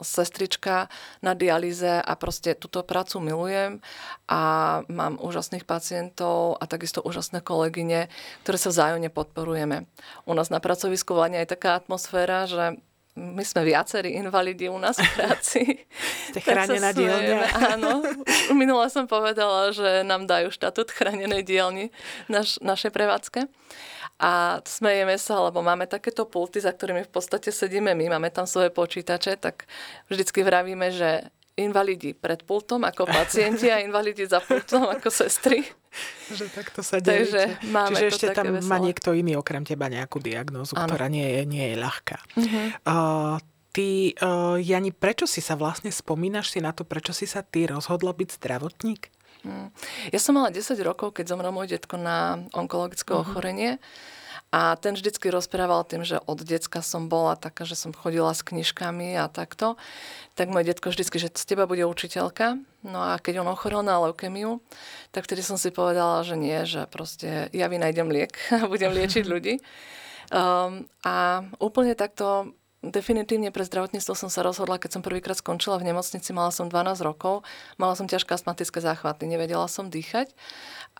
sestrička 0.00 0.88
na 1.21 1.33
dialýze 1.37 2.00
a 2.00 2.12
proste 2.16 2.57
túto 2.57 2.83
prácu 2.83 3.21
milujem 3.21 3.83
a 4.28 4.40
mám 4.88 5.21
úžasných 5.21 5.69
pacientov 5.69 6.57
a 6.61 6.64
takisto 6.64 7.04
úžasné 7.04 7.45
kolegyne, 7.45 8.09
ktoré 8.43 8.57
sa 8.59 8.73
vzájomne 8.73 9.11
podporujeme. 9.12 9.88
U 10.25 10.33
nás 10.33 10.49
na 10.49 10.59
pracovisku 10.59 11.14
vládne 11.14 11.45
aj 11.45 11.52
taká 11.57 11.76
atmosféra, 11.76 12.49
že 12.49 12.78
my 13.14 13.47
sme 13.47 13.62
viacerí 13.62 14.18
invalidi 14.18 14.66
u 14.66 14.75
nás 14.75 14.99
v 14.99 15.09
práci. 15.14 15.61
Ste 16.35 16.40
chránená 16.47 16.90
dielňa. 16.90 17.38
Áno. 17.78 18.02
Minula 18.50 18.90
som 18.90 19.06
povedala, 19.06 19.71
že 19.71 20.02
nám 20.02 20.26
dajú 20.26 20.50
štatút 20.50 20.90
chránenej 20.90 21.47
dielni 21.47 21.94
naš, 22.26 22.59
našej 22.59 22.90
prevádzke 22.90 23.47
a 24.18 24.62
smejeme 24.62 25.18
sa, 25.18 25.42
lebo 25.42 25.59
máme 25.59 25.90
takéto 25.90 26.23
pulty, 26.26 26.62
za 26.62 26.71
ktorými 26.71 27.02
v 27.02 27.11
podstate 27.11 27.50
sedíme 27.50 27.99
my, 27.99 28.14
máme 28.14 28.30
tam 28.30 28.47
svoje 28.47 28.71
počítače, 28.71 29.42
tak 29.42 29.66
vždycky 30.06 30.47
vravíme, 30.47 30.94
že 30.94 31.34
invalidi 31.54 32.14
pred 32.18 32.42
pultom 32.42 32.82
ako 32.82 33.06
pacienti 33.06 33.70
a 33.70 33.78
invalidi 33.78 34.26
za 34.26 34.42
pultom 34.42 34.90
ako 34.90 35.08
sestry. 35.11 35.62
Že 36.26 36.50
takto 36.50 36.82
sa 36.82 36.99
deje. 36.99 37.30
Takže 37.30 37.42
máme 37.70 37.94
Čiže 37.94 38.06
ešte 38.11 38.26
tam 38.34 38.58
veselé. 38.58 38.66
má 38.66 38.76
niekto 38.82 39.14
iný 39.14 39.38
okrem 39.38 39.62
teba 39.62 39.87
nejakú 39.87 40.18
diagnózu, 40.18 40.75
ano. 40.75 40.90
ktorá 40.90 41.06
nie 41.06 41.23
je, 41.23 41.42
nie 41.46 41.66
je 41.70 41.76
ľahká. 41.78 42.18
Uh-huh. 42.34 42.66
Uh, 42.82 43.37
ty, 43.70 44.18
uh, 44.18 44.58
Jani, 44.58 44.90
prečo 44.90 45.30
si 45.30 45.38
sa 45.38 45.54
vlastne 45.54 45.94
spomínaš 45.94 46.50
si 46.50 46.58
na 46.58 46.75
to, 46.75 46.82
prečo 46.82 47.14
si 47.14 47.30
sa 47.30 47.46
ty 47.46 47.70
rozhodla 47.70 48.11
byť 48.11 48.28
zdravotník? 48.42 49.02
Mm. 49.44 49.68
Ja 50.11 50.18
som 50.18 50.34
mala 50.34 50.49
10 50.50 50.75
rokov, 50.82 51.14
keď 51.14 51.37
zomrel 51.37 51.52
môj 51.52 51.78
detko 51.78 51.94
na 52.00 52.42
onkologické 52.50 53.14
uh-huh. 53.14 53.23
ochorenie. 53.23 53.78
A 54.54 54.78
ten 54.78 54.94
vždycky 54.94 55.34
rozprával 55.34 55.82
tým, 55.82 56.06
že 56.06 56.23
od 56.30 56.38
decka 56.46 56.78
som 56.78 57.11
bola 57.11 57.34
taká, 57.34 57.66
že 57.66 57.75
som 57.75 57.90
chodila 57.90 58.30
s 58.30 58.46
knižkami 58.46 59.18
a 59.18 59.26
takto. 59.26 59.75
Tak 60.38 60.46
môj 60.46 60.62
detko 60.62 60.94
vždycky, 60.94 61.18
že 61.18 61.34
z 61.34 61.42
teba 61.42 61.66
bude 61.66 61.82
učiteľka. 61.82 62.62
No 62.87 63.02
a 63.02 63.18
keď 63.18 63.42
on 63.42 63.50
ochorel 63.50 63.82
na 63.82 63.99
leukemiu, 63.99 64.62
tak 65.11 65.26
vtedy 65.26 65.42
som 65.42 65.58
si 65.58 65.75
povedala, 65.75 66.23
že 66.23 66.38
nie, 66.38 66.54
že 66.70 66.87
proste 66.87 67.50
ja 67.50 67.66
vynajdem 67.66 68.06
liek 68.06 68.38
a 68.54 68.70
budem 68.70 68.94
liečiť 68.94 69.26
ľudí. 69.34 69.58
Um, 70.30 70.87
a 71.02 71.42
úplne 71.58 71.99
takto 71.99 72.54
Definitívne 72.85 73.49
pre 73.49 73.64
zdravotníctvo 73.64 74.12
som 74.12 74.29
sa 74.29 74.45
rozhodla, 74.45 74.76
keď 74.76 75.00
som 75.00 75.03
prvýkrát 75.03 75.41
skončila 75.41 75.81
v 75.81 75.88
nemocnici, 75.88 76.37
mala 76.37 76.53
som 76.53 76.69
12 76.69 77.00
rokov, 77.00 77.41
mala 77.81 77.97
som 77.97 78.05
ťažké 78.05 78.37
astmatické 78.37 78.76
záchvaty, 78.85 79.25
nevedela 79.25 79.64
som 79.73 79.88
dýchať. 79.88 80.37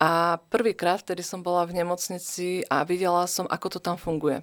A 0.01 0.41
prvýkrát, 0.49 1.05
vtedy 1.05 1.21
som 1.21 1.45
bola 1.45 1.69
v 1.69 1.77
nemocnici 1.77 2.65
a 2.73 2.89
videla 2.89 3.29
som, 3.29 3.45
ako 3.45 3.77
to 3.77 3.79
tam 3.85 4.01
funguje. 4.01 4.41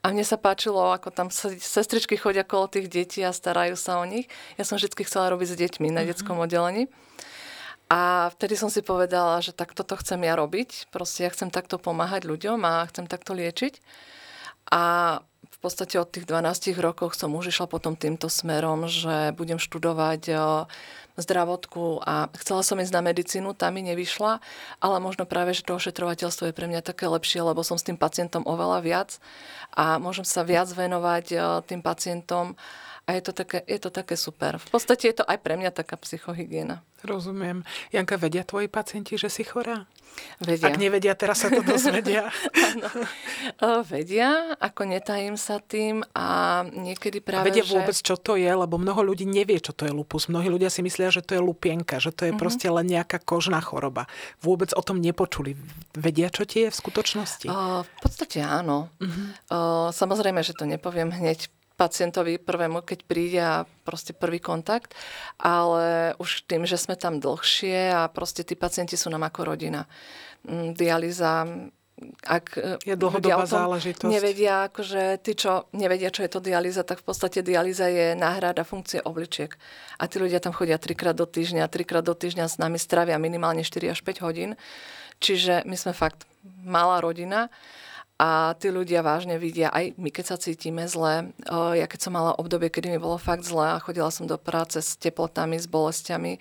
A 0.00 0.14
mne 0.14 0.22
sa 0.22 0.38
páčilo, 0.38 0.94
ako 0.94 1.10
tam 1.10 1.28
sestričky 1.34 2.14
chodia 2.14 2.46
kolo 2.46 2.70
tých 2.70 2.86
detí 2.86 3.20
a 3.26 3.34
starajú 3.34 3.74
sa 3.74 3.98
o 3.98 4.06
nich. 4.06 4.30
Ja 4.54 4.62
som 4.62 4.78
vždy 4.78 4.94
chcela 5.02 5.34
robiť 5.34 5.48
s 5.52 5.56
deťmi 5.58 5.90
na 5.90 6.00
uh-huh. 6.00 6.08
detskom 6.14 6.38
oddelení. 6.38 6.86
A 7.86 8.34
vtedy 8.34 8.58
som 8.58 8.66
si 8.66 8.82
povedala, 8.82 9.38
že 9.42 9.54
tak 9.54 9.74
toto 9.74 9.94
chcem 9.98 10.18
ja 10.26 10.34
robiť. 10.34 10.90
Proste 10.90 11.26
ja 11.26 11.30
chcem 11.30 11.54
takto 11.54 11.78
pomáhať 11.78 12.26
ľuďom 12.26 12.58
a 12.66 12.86
chcem 12.90 13.06
takto 13.06 13.30
liečiť. 13.34 13.78
A 14.74 14.82
podstate 15.66 15.98
od 15.98 16.06
tých 16.06 16.30
12 16.30 16.78
rokov 16.78 17.18
som 17.18 17.34
už 17.34 17.50
išla 17.50 17.66
potom 17.66 17.98
týmto 17.98 18.30
smerom, 18.30 18.86
že 18.86 19.34
budem 19.34 19.58
študovať 19.58 20.30
zdravotku 21.16 22.04
a 22.04 22.28
chcela 22.38 22.62
som 22.62 22.78
ísť 22.78 22.92
na 22.92 23.02
medicínu, 23.02 23.56
tam 23.56 23.74
mi 23.74 23.82
nevyšla, 23.82 24.38
ale 24.78 24.96
možno 25.00 25.24
práve, 25.24 25.56
že 25.56 25.64
to 25.64 25.80
ošetrovateľstvo 25.80 26.52
je 26.52 26.56
pre 26.56 26.68
mňa 26.68 26.84
také 26.84 27.08
lepšie, 27.08 27.40
lebo 27.40 27.64
som 27.64 27.80
s 27.80 27.88
tým 27.88 27.96
pacientom 27.96 28.44
oveľa 28.44 28.78
viac 28.84 29.10
a 29.72 29.96
môžem 29.96 30.28
sa 30.28 30.44
viac 30.44 30.68
venovať 30.70 31.34
tým 31.66 31.80
pacientom 31.80 32.54
a 33.06 33.14
je 33.16 33.22
to, 33.22 33.32
také, 33.32 33.62
je 33.64 33.78
to 33.80 33.90
také 33.90 34.18
super. 34.18 34.58
V 34.58 34.68
podstate 34.68 35.08
je 35.08 35.16
to 35.22 35.24
aj 35.24 35.38
pre 35.40 35.54
mňa 35.56 35.70
taká 35.72 35.96
psychohygiena. 35.96 36.82
Rozumiem. 37.04 37.60
Janka, 37.92 38.16
vedia 38.16 38.46
tvoji 38.46 38.72
pacienti, 38.72 39.20
že 39.20 39.28
si 39.28 39.44
chorá? 39.44 39.84
Vedia. 40.40 40.72
Ak 40.72 40.80
nevedia, 40.80 41.12
teraz 41.12 41.44
sa 41.44 41.48
to 41.52 41.60
dozvedia. 41.60 42.28
Áno. 43.60 43.84
vedia, 43.84 44.56
ako 44.56 44.88
netajím 44.88 45.36
sa 45.36 45.60
tým 45.60 46.00
a 46.16 46.60
niekedy 46.64 47.20
práve, 47.20 47.44
a 47.44 47.48
vedia 47.48 47.64
že... 47.64 47.76
vôbec, 47.76 47.96
čo 47.96 48.16
to 48.16 48.36
je, 48.40 48.48
lebo 48.48 48.80
mnoho 48.80 49.12
ľudí 49.12 49.28
nevie, 49.28 49.60
čo 49.60 49.76
to 49.76 49.84
je 49.84 49.92
lupus. 49.92 50.28
Mnohí 50.32 50.48
ľudia 50.48 50.72
si 50.72 50.80
myslia, 50.80 51.12
že 51.12 51.20
to 51.20 51.36
je 51.36 51.40
lupienka, 51.44 52.00
že 52.00 52.12
to 52.16 52.28
je 52.28 52.32
mm-hmm. 52.32 52.40
proste 52.40 52.68
len 52.68 52.88
nejaká 52.88 53.20
kožná 53.20 53.60
choroba. 53.60 54.08
Vôbec 54.40 54.72
o 54.72 54.80
tom 54.80 55.00
nepočuli. 55.00 55.56
Vedia, 55.92 56.32
čo 56.32 56.48
ti 56.48 56.64
je 56.64 56.72
v 56.72 56.76
skutočnosti? 56.76 57.46
O, 57.48 57.84
v 57.84 57.98
podstate 58.00 58.40
áno. 58.40 58.88
Mm-hmm. 59.00 59.26
O, 59.52 59.58
samozrejme, 59.92 60.40
že 60.40 60.56
to 60.56 60.64
nepoviem 60.64 61.12
hneď 61.12 61.52
pacientovi 61.76 62.40
prvému, 62.40 62.80
keď 62.82 62.98
príde 63.04 63.40
a 63.40 63.68
proste 63.84 64.16
prvý 64.16 64.40
kontakt, 64.40 64.96
ale 65.36 66.16
už 66.16 66.48
tým, 66.48 66.64
že 66.64 66.80
sme 66.80 66.96
tam 66.96 67.20
dlhšie 67.20 67.92
a 67.92 68.08
proste 68.08 68.42
tí 68.42 68.56
pacienti 68.56 68.96
sú 68.96 69.12
nám 69.12 69.28
ako 69.28 69.54
rodina. 69.54 69.84
Mm, 70.48 70.72
dialýza 70.72 71.44
ak 72.28 72.60
je 72.84 72.92
dlhodobá 72.92 73.48
záležitosť. 73.48 74.12
nevedia, 74.12 74.68
akože 74.68 75.16
tí, 75.24 75.32
čo 75.32 75.64
nevedia, 75.72 76.12
čo 76.12 76.28
je 76.28 76.30
to 76.30 76.44
dialýza, 76.44 76.84
tak 76.84 77.00
v 77.00 77.08
podstate 77.08 77.40
dialýza 77.40 77.88
je 77.88 78.12
náhrada 78.12 78.68
funkcie 78.68 79.00
obličiek. 79.00 79.56
A 79.96 80.04
tí 80.04 80.20
ľudia 80.20 80.36
tam 80.44 80.52
chodia 80.52 80.76
trikrát 80.76 81.16
do 81.16 81.24
týždňa, 81.24 81.72
trikrát 81.72 82.04
do 82.04 82.12
týždňa 82.12 82.52
s 82.52 82.60
nami 82.60 82.76
stravia 82.76 83.16
minimálne 83.16 83.64
4 83.64 83.96
až 83.96 84.04
5 84.04 84.24
hodín. 84.28 84.60
Čiže 85.24 85.64
my 85.64 85.72
sme 85.72 85.96
fakt 85.96 86.28
malá 86.60 87.00
rodina 87.00 87.48
a 88.16 88.56
tí 88.56 88.72
ľudia 88.72 89.04
vážne 89.04 89.36
vidia, 89.36 89.68
aj 89.68 89.92
my 90.00 90.08
keď 90.08 90.24
sa 90.24 90.36
cítime 90.40 90.88
zle, 90.88 91.36
ja 91.52 91.84
keď 91.84 92.00
som 92.00 92.16
mala 92.16 92.32
obdobie, 92.40 92.72
kedy 92.72 92.96
mi 92.96 92.98
bolo 93.00 93.20
fakt 93.20 93.44
zle 93.44 93.76
a 93.76 93.82
chodila 93.82 94.08
som 94.08 94.24
do 94.24 94.40
práce 94.40 94.80
s 94.80 94.96
teplotami, 94.96 95.60
s 95.60 95.68
bolestiami 95.68 96.40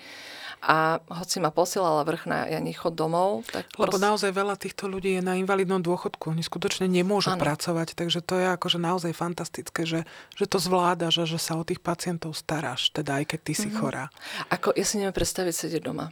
a 0.63 1.03
hoci 1.11 1.43
ma 1.43 1.51
posielala 1.51 2.07
vrchná 2.07 2.47
ja 2.47 2.63
chod 2.73 2.95
domov. 2.95 3.43
Tak 3.51 3.75
Lebo 3.75 3.99
prost... 3.99 4.07
naozaj 4.07 4.31
veľa 4.31 4.55
týchto 4.55 4.87
ľudí 4.87 5.19
je 5.19 5.21
na 5.21 5.35
invalidnom 5.35 5.83
dôchodku, 5.83 6.31
oni 6.31 6.47
skutočne 6.47 6.87
nemôžu 6.87 7.35
ano. 7.35 7.43
pracovať, 7.43 7.91
takže 7.91 8.23
to 8.23 8.39
je 8.39 8.47
akože 8.55 8.79
naozaj 8.79 9.11
fantastické, 9.11 9.83
že, 9.83 10.07
že 10.39 10.45
to 10.47 10.63
zvláda, 10.63 11.11
že, 11.11 11.27
že 11.27 11.37
sa 11.37 11.59
o 11.59 11.67
tých 11.67 11.83
pacientov 11.83 12.39
staráš, 12.39 12.95
teda 12.95 13.19
aj 13.19 13.35
keď 13.35 13.39
ty 13.43 13.53
si 13.53 13.67
mm-hmm. 13.67 13.79
chorá. 13.83 14.07
Ako, 14.47 14.71
ja 14.73 14.87
si 14.87 14.95
neviem 14.95 15.13
predstaviť 15.13 15.53
sedieť 15.53 15.83
doma. 15.83 16.07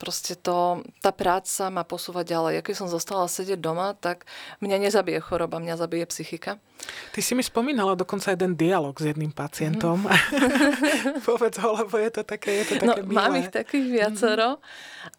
Proste 0.00 0.32
to, 0.32 0.80
tá 1.04 1.12
práca 1.12 1.68
ma 1.68 1.84
posúva 1.84 2.24
ďalej. 2.24 2.60
Ja 2.60 2.62
keď 2.64 2.76
som 2.80 2.88
zostala 2.88 3.28
sedieť 3.28 3.60
doma, 3.60 3.92
tak 3.92 4.24
mňa 4.64 4.88
nezabije 4.88 5.20
choroba, 5.20 5.60
mňa 5.60 5.76
zabije 5.76 6.08
psychika. 6.08 6.56
Ty 7.12 7.20
si 7.20 7.36
mi 7.36 7.44
spomínala 7.44 7.92
dokonca 7.92 8.32
jeden 8.32 8.56
dialog 8.56 8.96
s 8.96 9.12
jedným 9.12 9.28
pacientom. 9.36 10.08
Mm. 10.08 11.20
Povedz 11.28 11.60
ho, 11.60 11.76
lebo 11.84 12.00
je 12.00 12.10
to 12.16 12.22
také, 12.24 12.64
je 12.64 12.64
to 12.64 12.74
no, 12.80 12.96
také 12.96 13.02
milé. 13.04 13.16
Mám 13.20 13.34
ich 13.36 13.50
takých 13.52 13.86
viacero, 13.92 14.56
mm. 14.56 14.62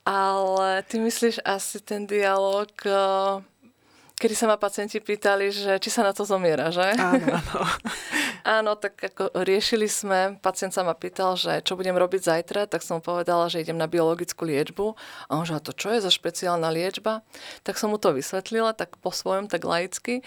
ale 0.09 0.81
ty 0.89 0.97
myslíš 0.97 1.45
asi 1.45 1.77
ten 1.85 2.09
dialog 2.09 2.73
kedy 4.21 4.37
sa 4.37 4.45
ma 4.45 4.61
pacienti 4.61 5.01
pýtali, 5.01 5.49
že 5.49 5.81
či 5.81 5.89
sa 5.89 6.05
na 6.05 6.13
to 6.13 6.21
zomiera, 6.21 6.69
že? 6.69 6.93
Áno, 6.93 7.25
áno. 7.41 7.57
áno, 8.61 8.71
tak 8.77 8.93
ako 9.01 9.33
riešili 9.41 9.89
sme, 9.89 10.37
pacient 10.37 10.77
sa 10.77 10.85
ma 10.85 10.93
pýtal, 10.93 11.33
že 11.33 11.65
čo 11.65 11.73
budem 11.73 11.97
robiť 11.97 12.29
zajtra, 12.29 12.69
tak 12.69 12.85
som 12.85 13.01
povedala, 13.01 13.49
že 13.49 13.65
idem 13.65 13.81
na 13.81 13.89
biologickú 13.89 14.45
liečbu. 14.45 14.93
A 15.25 15.41
on 15.41 15.49
že, 15.49 15.57
a 15.57 15.63
to 15.65 15.73
čo 15.73 15.89
je 15.89 16.05
za 16.05 16.13
špeciálna 16.13 16.69
liečba? 16.69 17.25
Tak 17.65 17.81
som 17.81 17.89
mu 17.89 17.97
to 17.97 18.13
vysvetlila, 18.13 18.77
tak 18.77 19.01
po 19.01 19.09
svojom, 19.09 19.49
tak 19.49 19.65
laicky. 19.65 20.21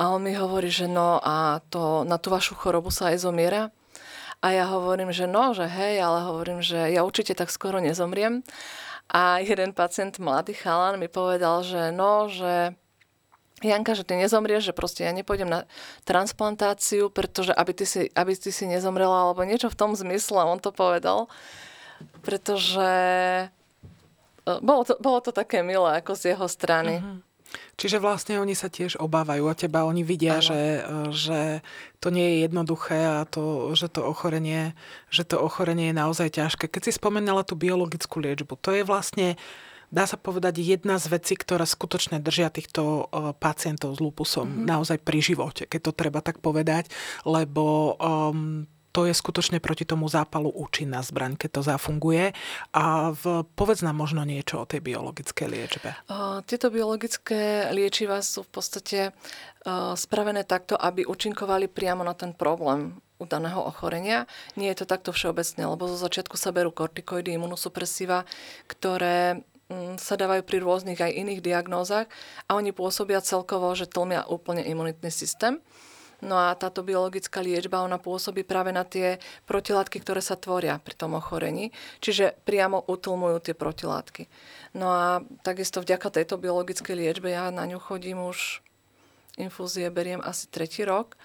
A 0.00 0.08
on 0.08 0.24
mi 0.24 0.32
hovorí, 0.32 0.72
že 0.72 0.88
no 0.88 1.20
a 1.20 1.60
to 1.68 2.08
na 2.08 2.16
tú 2.16 2.32
vašu 2.32 2.56
chorobu 2.56 2.88
sa 2.88 3.12
aj 3.12 3.28
zomiera. 3.28 3.68
A 4.40 4.56
ja 4.56 4.64
hovorím, 4.72 5.12
že 5.12 5.28
no, 5.28 5.52
že 5.52 5.68
hej, 5.68 6.00
ale 6.00 6.24
hovorím, 6.24 6.64
že 6.64 6.96
ja 6.96 7.04
určite 7.04 7.36
tak 7.36 7.52
skoro 7.52 7.76
nezomriem. 7.80 8.40
A 9.12 9.44
jeden 9.44 9.76
pacient, 9.76 10.16
mladý 10.16 10.56
chalan, 10.56 10.96
mi 10.96 11.12
povedal, 11.12 11.60
že 11.60 11.92
no, 11.92 12.28
že 12.32 12.72
Janka, 13.64 13.96
že 13.96 14.04
ty 14.04 14.20
nezomrieš, 14.20 14.70
že 14.70 14.76
proste 14.76 15.08
ja 15.08 15.12
nepôjdem 15.16 15.48
na 15.48 15.60
transplantáciu, 16.04 17.08
pretože 17.08 17.56
aby 17.56 17.72
ty 17.72 17.84
si, 17.88 18.00
aby 18.12 18.36
ty 18.36 18.52
si 18.52 18.68
nezomrela, 18.68 19.30
alebo 19.30 19.42
niečo 19.42 19.72
v 19.72 19.78
tom 19.78 19.96
zmysle, 19.96 20.44
on 20.44 20.60
to 20.60 20.70
povedal. 20.70 21.32
Pretože 22.20 22.90
e, 24.44 24.50
bolo 24.60 24.82
to, 24.84 25.00
bolo 25.00 25.18
to 25.24 25.32
také 25.32 25.64
milé 25.64 26.04
ako 26.04 26.12
z 26.12 26.36
jeho 26.36 26.46
strany. 26.46 27.00
Uh-huh. 27.00 27.24
Čiže 27.74 28.02
vlastne 28.02 28.38
oni 28.38 28.54
sa 28.54 28.70
tiež 28.70 28.98
obávajú 28.98 29.50
o 29.50 29.54
teba, 29.54 29.86
oni 29.86 30.06
vidia, 30.06 30.38
že, 30.38 30.84
e, 30.84 31.10
že 31.10 31.40
to 31.98 32.10
nie 32.12 32.26
je 32.28 32.36
jednoduché 32.46 32.98
a 33.02 33.26
to, 33.26 33.74
že, 33.74 33.90
to 33.90 34.04
ochorenie, 34.04 34.74
že 35.10 35.26
to 35.26 35.40
ochorenie 35.40 35.90
je 35.90 35.96
naozaj 35.96 36.28
ťažké. 36.34 36.70
Keď 36.70 36.82
si 36.90 36.92
spomenala 36.94 37.42
tú 37.46 37.58
biologickú 37.58 38.20
liečbu, 38.22 38.58
to 38.60 38.74
je 38.74 38.82
vlastne 38.86 39.38
dá 39.94 40.10
sa 40.10 40.18
povedať, 40.18 40.58
jedna 40.58 40.98
z 40.98 41.06
vecí, 41.14 41.38
ktoré 41.38 41.62
skutočne 41.62 42.18
držia 42.18 42.50
týchto 42.50 43.06
e, 43.06 43.32
pacientov 43.38 43.94
s 43.94 44.02
lupusom 44.02 44.50
mm-hmm. 44.50 44.66
naozaj 44.66 44.98
pri 44.98 45.22
živote, 45.22 45.70
keď 45.70 45.80
to 45.90 45.92
treba 45.94 46.18
tak 46.18 46.42
povedať, 46.42 46.90
lebo 47.22 47.94
um, 48.02 48.66
to 48.94 49.10
je 49.10 49.14
skutočne 49.14 49.58
proti 49.58 49.82
tomu 49.82 50.06
zápalu 50.06 50.54
účinná 50.54 51.02
zbraň, 51.02 51.34
keď 51.34 51.50
to 51.58 51.62
zafunguje. 51.66 52.30
A 52.70 53.10
v, 53.10 53.42
povedz 53.58 53.82
nám 53.82 53.98
možno 53.98 54.22
niečo 54.22 54.62
o 54.62 54.68
tej 54.70 54.86
biologickej 54.86 55.46
liečbe. 55.50 55.98
Tieto 56.46 56.70
biologické 56.70 57.74
liečiva 57.74 58.22
sú 58.22 58.46
v 58.46 58.50
podstate 58.54 58.98
uh, 59.10 59.98
spravené 59.98 60.46
takto, 60.46 60.78
aby 60.78 61.02
účinkovali 61.02 61.66
priamo 61.66 62.06
na 62.06 62.14
ten 62.14 62.30
problém 62.30 62.94
u 63.18 63.26
daného 63.26 63.66
ochorenia. 63.66 64.30
Nie 64.54 64.70
je 64.74 64.86
to 64.86 64.90
takto 64.94 65.10
všeobecne, 65.10 65.66
lebo 65.66 65.90
zo 65.90 65.98
začiatku 65.98 66.38
sa 66.38 66.54
berú 66.54 66.70
kortikoidy, 66.70 67.34
imunosupresíva, 67.34 68.22
ktoré 68.70 69.42
sa 70.00 70.14
dávajú 70.18 70.42
pri 70.46 70.58
rôznych 70.62 71.00
aj 71.00 71.12
iných 71.12 71.40
diagnózach 71.40 72.06
a 72.48 72.56
oni 72.56 72.74
pôsobia 72.74 73.22
celkovo, 73.24 73.70
že 73.74 73.90
tlmia 73.90 74.26
úplne 74.26 74.64
imunitný 74.64 75.10
systém. 75.10 75.60
No 76.24 76.40
a 76.40 76.56
táto 76.56 76.80
biologická 76.80 77.44
liečba, 77.44 77.84
ona 77.84 78.00
pôsobí 78.00 78.48
práve 78.48 78.72
na 78.72 78.86
tie 78.86 79.20
protilátky, 79.44 80.00
ktoré 80.00 80.24
sa 80.24 80.40
tvoria 80.40 80.80
pri 80.80 80.96
tom 80.96 81.12
ochorení, 81.12 81.68
čiže 82.00 82.32
priamo 82.48 82.80
utlmujú 82.80 83.44
tie 83.44 83.52
protilátky. 83.52 84.24
No 84.72 84.88
a 84.88 85.20
takisto 85.44 85.84
vďaka 85.84 86.08
tejto 86.08 86.40
biologickej 86.40 86.96
liečbe 86.96 87.28
ja 87.28 87.52
na 87.52 87.68
ňu 87.68 87.76
chodím 87.76 88.24
už 88.24 88.64
infúzie 89.36 89.90
beriem 89.90 90.22
asi 90.22 90.46
tretí 90.46 90.86
rok 90.86 91.18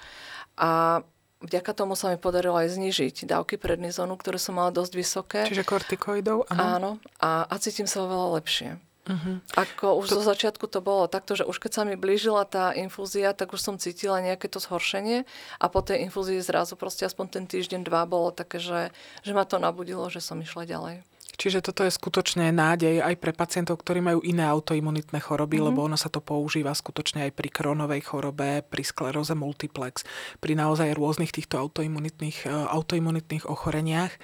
a 0.58 1.02
Vďaka 1.40 1.72
tomu 1.72 1.96
sa 1.96 2.12
mi 2.12 2.20
podarilo 2.20 2.60
aj 2.60 2.76
znižiť 2.76 3.24
dávky 3.24 3.56
prednizonu, 3.56 4.20
ktoré 4.20 4.36
som 4.36 4.60
mala 4.60 4.76
dosť 4.76 4.94
vysoké. 4.96 5.42
Čiže 5.48 5.64
kortikoidov? 5.64 6.52
Áno. 6.52 6.60
áno 6.60 6.92
a, 7.24 7.48
a 7.48 7.56
cítim 7.64 7.88
sa 7.88 8.04
oveľa 8.04 8.44
lepšie. 8.44 8.70
Uh-huh. 9.10 9.42
Ako 9.58 10.04
už 10.04 10.14
to... 10.14 10.22
zo 10.22 10.24
začiatku 10.28 10.70
to 10.70 10.86
bolo 10.86 11.10
takto, 11.10 11.34
že 11.34 11.48
už 11.48 11.58
keď 11.58 11.72
sa 11.74 11.84
mi 11.88 11.98
blížila 11.98 12.46
tá 12.46 12.76
infúzia, 12.78 13.34
tak 13.34 13.56
už 13.56 13.64
som 13.64 13.82
cítila 13.82 14.22
nejaké 14.22 14.46
to 14.46 14.62
zhoršenie 14.62 15.26
a 15.58 15.66
po 15.66 15.82
tej 15.82 16.06
infúzii 16.06 16.44
zrazu 16.46 16.78
proste 16.78 17.10
aspoň 17.10 17.26
ten 17.32 17.46
týždeň, 17.50 17.88
dva 17.88 18.06
bolo 18.06 18.30
také, 18.30 18.62
že, 18.62 18.94
že 19.26 19.32
ma 19.34 19.50
to 19.50 19.58
nabudilo, 19.58 20.06
že 20.14 20.22
som 20.22 20.38
išla 20.38 20.70
ďalej. 20.70 21.02
Čiže 21.40 21.64
toto 21.64 21.88
je 21.88 21.96
skutočne 21.96 22.52
nádej 22.52 23.00
aj 23.00 23.16
pre 23.16 23.32
pacientov, 23.32 23.80
ktorí 23.80 24.04
majú 24.04 24.20
iné 24.28 24.44
autoimunitné 24.44 25.24
choroby, 25.24 25.64
mm-hmm. 25.64 25.68
lebo 25.72 25.88
ono 25.88 25.96
sa 25.96 26.12
to 26.12 26.20
používa 26.20 26.76
skutočne 26.76 27.32
aj 27.32 27.32
pri 27.32 27.48
kronovej 27.48 28.04
chorobe, 28.04 28.60
pri 28.68 28.84
skleróze 28.84 29.32
multiplex, 29.40 30.04
pri 30.44 30.60
naozaj 30.60 30.92
rôznych 31.00 31.32
týchto 31.32 31.56
autoimunitných, 31.56 32.44
e, 32.44 32.52
autoimunitných 32.52 33.48
ochoreniach. 33.48 34.12
E, 34.12 34.20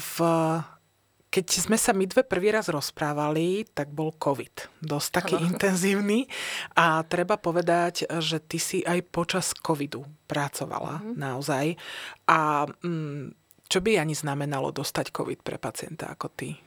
v 0.00 0.16
keď 1.32 1.48
sme 1.48 1.80
sa 1.80 1.96
my 1.96 2.04
dve 2.04 2.28
prvý 2.28 2.52
raz 2.52 2.68
rozprávali, 2.68 3.64
tak 3.72 3.88
bol 3.88 4.12
COVID. 4.12 4.84
Dosť 4.84 5.08
taký 5.16 5.34
ano. 5.40 5.48
intenzívny. 5.48 6.28
A 6.76 7.00
treba 7.08 7.40
povedať, 7.40 8.04
že 8.20 8.36
ty 8.36 8.60
si 8.60 8.84
aj 8.84 9.00
počas 9.08 9.56
COVIDu 9.56 10.04
pracovala 10.28 11.00
mm. 11.00 11.16
naozaj. 11.16 11.72
A 12.28 12.68
mm, 12.68 13.41
čo 13.72 13.80
by 13.80 13.96
ani 13.96 14.12
znamenalo 14.12 14.68
dostať 14.68 15.16
COVID 15.16 15.40
pre 15.40 15.56
pacienta 15.56 16.12
ako 16.12 16.28
ty? 16.28 16.60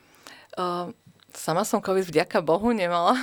Uh, 0.58 0.90
sama 1.38 1.62
som 1.62 1.78
COVID 1.78 2.10
vďaka 2.10 2.42
Bohu 2.42 2.74
nemala. 2.74 3.14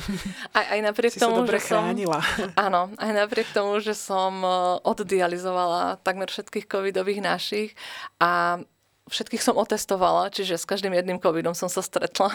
Aj, 0.56 0.78
aj 0.78 0.80
napriek 0.86 1.12
si 1.16 1.18
tomu, 1.18 1.34
sa 1.34 1.40
dobre 1.42 1.58
že 1.58 1.66
chránila. 1.74 2.22
som... 2.22 2.54
Áno, 2.70 2.94
aj 2.94 3.10
napriek 3.10 3.50
tomu, 3.50 3.82
že 3.82 3.96
som 3.98 4.38
e, 4.38 4.48
oddializovala 4.86 5.98
takmer 6.06 6.30
všetkých 6.30 6.70
covidových 6.70 7.18
našich 7.18 7.74
a 8.22 8.62
všetkých 9.10 9.42
som 9.42 9.58
otestovala, 9.58 10.30
čiže 10.30 10.54
s 10.54 10.68
každým 10.68 10.94
jedným 10.94 11.18
covidom 11.18 11.58
som 11.58 11.66
sa 11.66 11.82
stretla. 11.82 12.30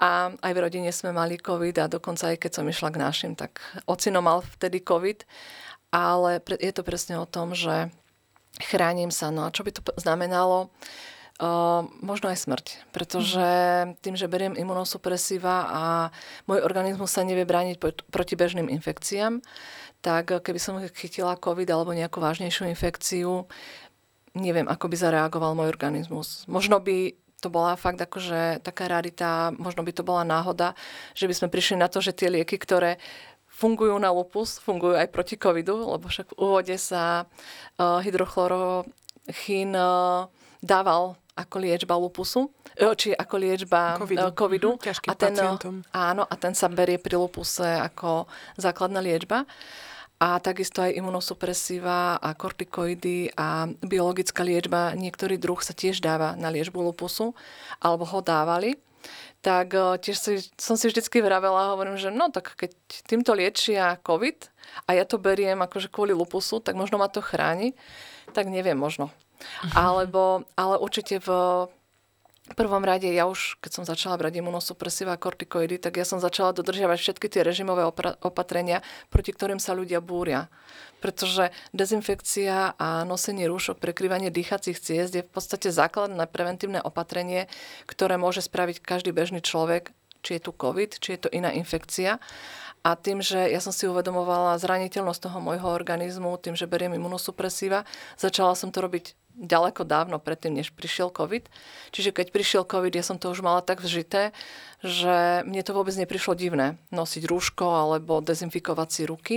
A 0.00 0.32
aj 0.40 0.52
v 0.56 0.62
rodine 0.64 0.88
sme 0.96 1.12
mali 1.12 1.36
COVID 1.36 1.76
a 1.84 1.92
dokonca 1.92 2.32
aj 2.32 2.40
keď 2.40 2.50
som 2.56 2.64
išla 2.64 2.88
k 2.88 3.02
našim, 3.04 3.32
tak 3.36 3.60
ocino 3.84 4.24
mal 4.24 4.40
vtedy 4.56 4.80
COVID. 4.80 5.28
Ale 5.92 6.40
je 6.40 6.72
to 6.72 6.86
presne 6.86 7.20
o 7.20 7.28
tom, 7.28 7.52
že 7.52 7.92
chránim 8.58 9.14
sa. 9.14 9.30
No 9.30 9.46
a 9.46 9.54
čo 9.54 9.62
by 9.62 9.70
to 9.70 9.80
znamenalo? 10.00 10.74
Uh, 11.40 11.88
možno 12.04 12.28
aj 12.28 12.44
smrť, 12.44 12.66
pretože 12.92 13.48
tým, 14.04 14.12
že 14.12 14.28
beriem 14.28 14.52
imunosupresíva 14.52 15.72
a 15.72 15.82
môj 16.44 16.60
organizmus 16.60 17.16
sa 17.16 17.24
nevie 17.24 17.48
brániť 17.48 17.80
proti 18.12 18.36
bežným 18.36 18.68
infekciám, 18.68 19.40
tak 20.04 20.36
keby 20.44 20.60
som 20.60 20.76
chytila 20.92 21.40
COVID 21.40 21.64
alebo 21.72 21.96
nejakú 21.96 22.20
vážnejšiu 22.20 22.68
infekciu, 22.68 23.48
neviem, 24.36 24.68
ako 24.68 24.92
by 24.92 24.96
zareagoval 25.00 25.56
môj 25.56 25.72
organizmus. 25.72 26.44
Možno 26.44 26.76
by 26.76 27.16
to 27.40 27.48
bola 27.48 27.72
fakt 27.72 27.96
akože 27.96 28.60
taká 28.60 28.92
rarita, 28.92 29.48
možno 29.56 29.80
by 29.80 29.96
to 29.96 30.04
bola 30.04 30.28
náhoda, 30.28 30.76
že 31.16 31.24
by 31.24 31.32
sme 31.32 31.48
prišli 31.48 31.80
na 31.80 31.88
to, 31.88 32.04
že 32.04 32.12
tie 32.12 32.28
lieky, 32.28 32.60
ktoré 32.60 33.00
fungujú 33.60 34.00
na 34.00 34.08
lupus, 34.08 34.56
fungujú 34.56 34.96
aj 34.96 35.12
proti 35.12 35.36
covidu, 35.36 35.76
lebo 35.76 36.08
však 36.08 36.32
v 36.32 36.36
úvode 36.40 36.76
sa 36.80 37.28
uh, 37.76 38.00
hydrochlorochín 38.00 39.76
uh, 39.76 40.24
dával 40.64 41.20
ako 41.36 41.56
liečba 41.60 41.96
lupusu, 41.96 42.52
či 42.96 43.16
ako 43.16 43.34
liečba 43.40 43.96
covidu. 44.00 44.32
covidu. 44.32 44.70
Mm-hmm, 44.76 45.08
a 45.08 45.14
ten, 45.16 45.34
pacientom. 45.36 45.74
Áno, 45.92 46.22
a 46.24 46.34
ten 46.36 46.52
sa 46.52 46.68
berie 46.68 47.00
pri 47.00 47.16
lupuse 47.16 47.64
ako 47.64 48.28
základná 48.60 49.00
liečba. 49.00 49.48
A 50.20 50.36
takisto 50.36 50.84
aj 50.84 51.00
imunosupresíva 51.00 52.20
a 52.20 52.28
kortikoidy 52.36 53.32
a 53.40 53.64
biologická 53.80 54.44
liečba, 54.44 54.92
niektorý 54.92 55.40
druh 55.40 55.56
sa 55.64 55.72
tiež 55.72 56.04
dáva 56.04 56.36
na 56.36 56.52
liečbu 56.52 56.76
lupusu, 56.76 57.32
alebo 57.80 58.04
ho 58.04 58.20
dávali. 58.20 58.76
Tak 59.40 59.72
tiež 59.74 60.16
si, 60.16 60.32
som 60.60 60.76
si 60.76 60.92
vždycky 60.92 61.24
vravela 61.24 61.56
a 61.56 61.72
hovorím, 61.72 61.96
že 61.96 62.12
no 62.12 62.28
tak 62.28 62.52
keď 62.60 62.76
týmto 63.08 63.32
liečia 63.32 63.96
COVID 64.04 64.52
a 64.84 64.90
ja 64.92 65.08
to 65.08 65.16
beriem 65.16 65.64
akože 65.64 65.88
kvôli 65.88 66.12
lupusu, 66.12 66.60
tak 66.60 66.76
možno 66.76 67.00
ma 67.00 67.08
to 67.08 67.24
chráni, 67.24 67.72
tak 68.36 68.52
neviem, 68.52 68.76
možno. 68.76 69.08
Uh-huh. 69.40 69.72
Alebo, 69.72 70.44
ale 70.60 70.76
určite 70.76 71.24
v 71.24 71.28
v 72.50 72.58
prvom 72.58 72.82
rade 72.82 73.06
ja 73.06 73.30
už, 73.30 73.62
keď 73.62 73.70
som 73.70 73.84
začala 73.86 74.18
brať 74.18 74.42
imunosupresíva 74.42 75.14
a 75.14 75.22
kortikoidy, 75.22 75.78
tak 75.78 76.02
ja 76.02 76.04
som 76.04 76.18
začala 76.18 76.50
dodržiavať 76.50 76.98
všetky 76.98 77.26
tie 77.30 77.46
režimové 77.46 77.86
opatrenia, 78.20 78.82
proti 79.06 79.30
ktorým 79.30 79.62
sa 79.62 79.70
ľudia 79.70 80.02
búria. 80.02 80.50
Pretože 80.98 81.54
dezinfekcia 81.70 82.74
a 82.74 83.06
nosenie 83.06 83.46
rúšok, 83.46 83.78
prekrývanie 83.78 84.34
dýchacích 84.34 84.82
ciest 84.82 85.14
je 85.14 85.22
v 85.22 85.30
podstate 85.30 85.70
základné 85.70 86.26
preventívne 86.26 86.82
opatrenie, 86.82 87.46
ktoré 87.86 88.18
môže 88.18 88.42
spraviť 88.42 88.82
každý 88.82 89.14
bežný 89.14 89.40
človek, 89.40 89.94
či 90.20 90.36
je 90.36 90.44
tu 90.44 90.52
COVID, 90.52 90.98
či 90.98 91.16
je 91.16 91.20
to 91.24 91.32
iná 91.32 91.54
infekcia. 91.54 92.18
A 92.80 92.96
tým, 92.96 93.20
že 93.20 93.36
ja 93.52 93.60
som 93.60 93.76
si 93.76 93.84
uvedomovala 93.84 94.56
zraniteľnosť 94.56 95.28
toho 95.28 95.38
môjho 95.38 95.68
organizmu, 95.68 96.40
tým, 96.40 96.56
že 96.56 96.64
beriem 96.64 96.96
imunosupresíva, 96.96 97.84
začala 98.16 98.56
som 98.56 98.72
to 98.72 98.80
robiť 98.80 99.19
ďaleko 99.40 99.88
dávno 99.88 100.20
predtým, 100.20 100.60
než 100.60 100.70
prišiel 100.76 101.08
COVID. 101.08 101.48
Čiže 101.96 102.12
keď 102.12 102.26
prišiel 102.28 102.62
COVID, 102.68 102.92
ja 102.92 103.00
som 103.00 103.16
to 103.16 103.32
už 103.32 103.40
mala 103.40 103.64
tak 103.64 103.80
vžité, 103.80 104.36
že 104.84 105.42
mne 105.48 105.64
to 105.64 105.72
vôbec 105.72 105.96
neprišlo 105.96 106.36
divné 106.36 106.76
nosiť 106.92 107.24
rúško 107.24 107.64
alebo 107.64 108.20
dezinfikovať 108.20 108.88
si 108.92 109.02
ruky. 109.08 109.36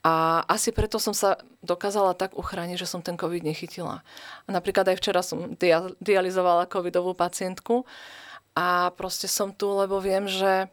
A 0.00 0.46
asi 0.48 0.72
preto 0.72 0.96
som 0.96 1.12
sa 1.12 1.36
dokázala 1.60 2.16
tak 2.16 2.32
uchrániť, 2.38 2.80
že 2.80 2.88
som 2.88 3.04
ten 3.04 3.18
COVID 3.18 3.44
nechytila. 3.44 4.00
A 4.46 4.48
napríklad 4.48 4.88
aj 4.88 4.96
včera 4.96 5.20
som 5.20 5.52
dia- 5.58 5.92
dializovala 6.00 6.70
covidovú 6.70 7.12
pacientku 7.12 7.84
a 8.56 8.94
proste 8.96 9.28
som 9.28 9.52
tu, 9.52 9.68
lebo 9.74 10.00
viem, 10.00 10.24
že 10.24 10.70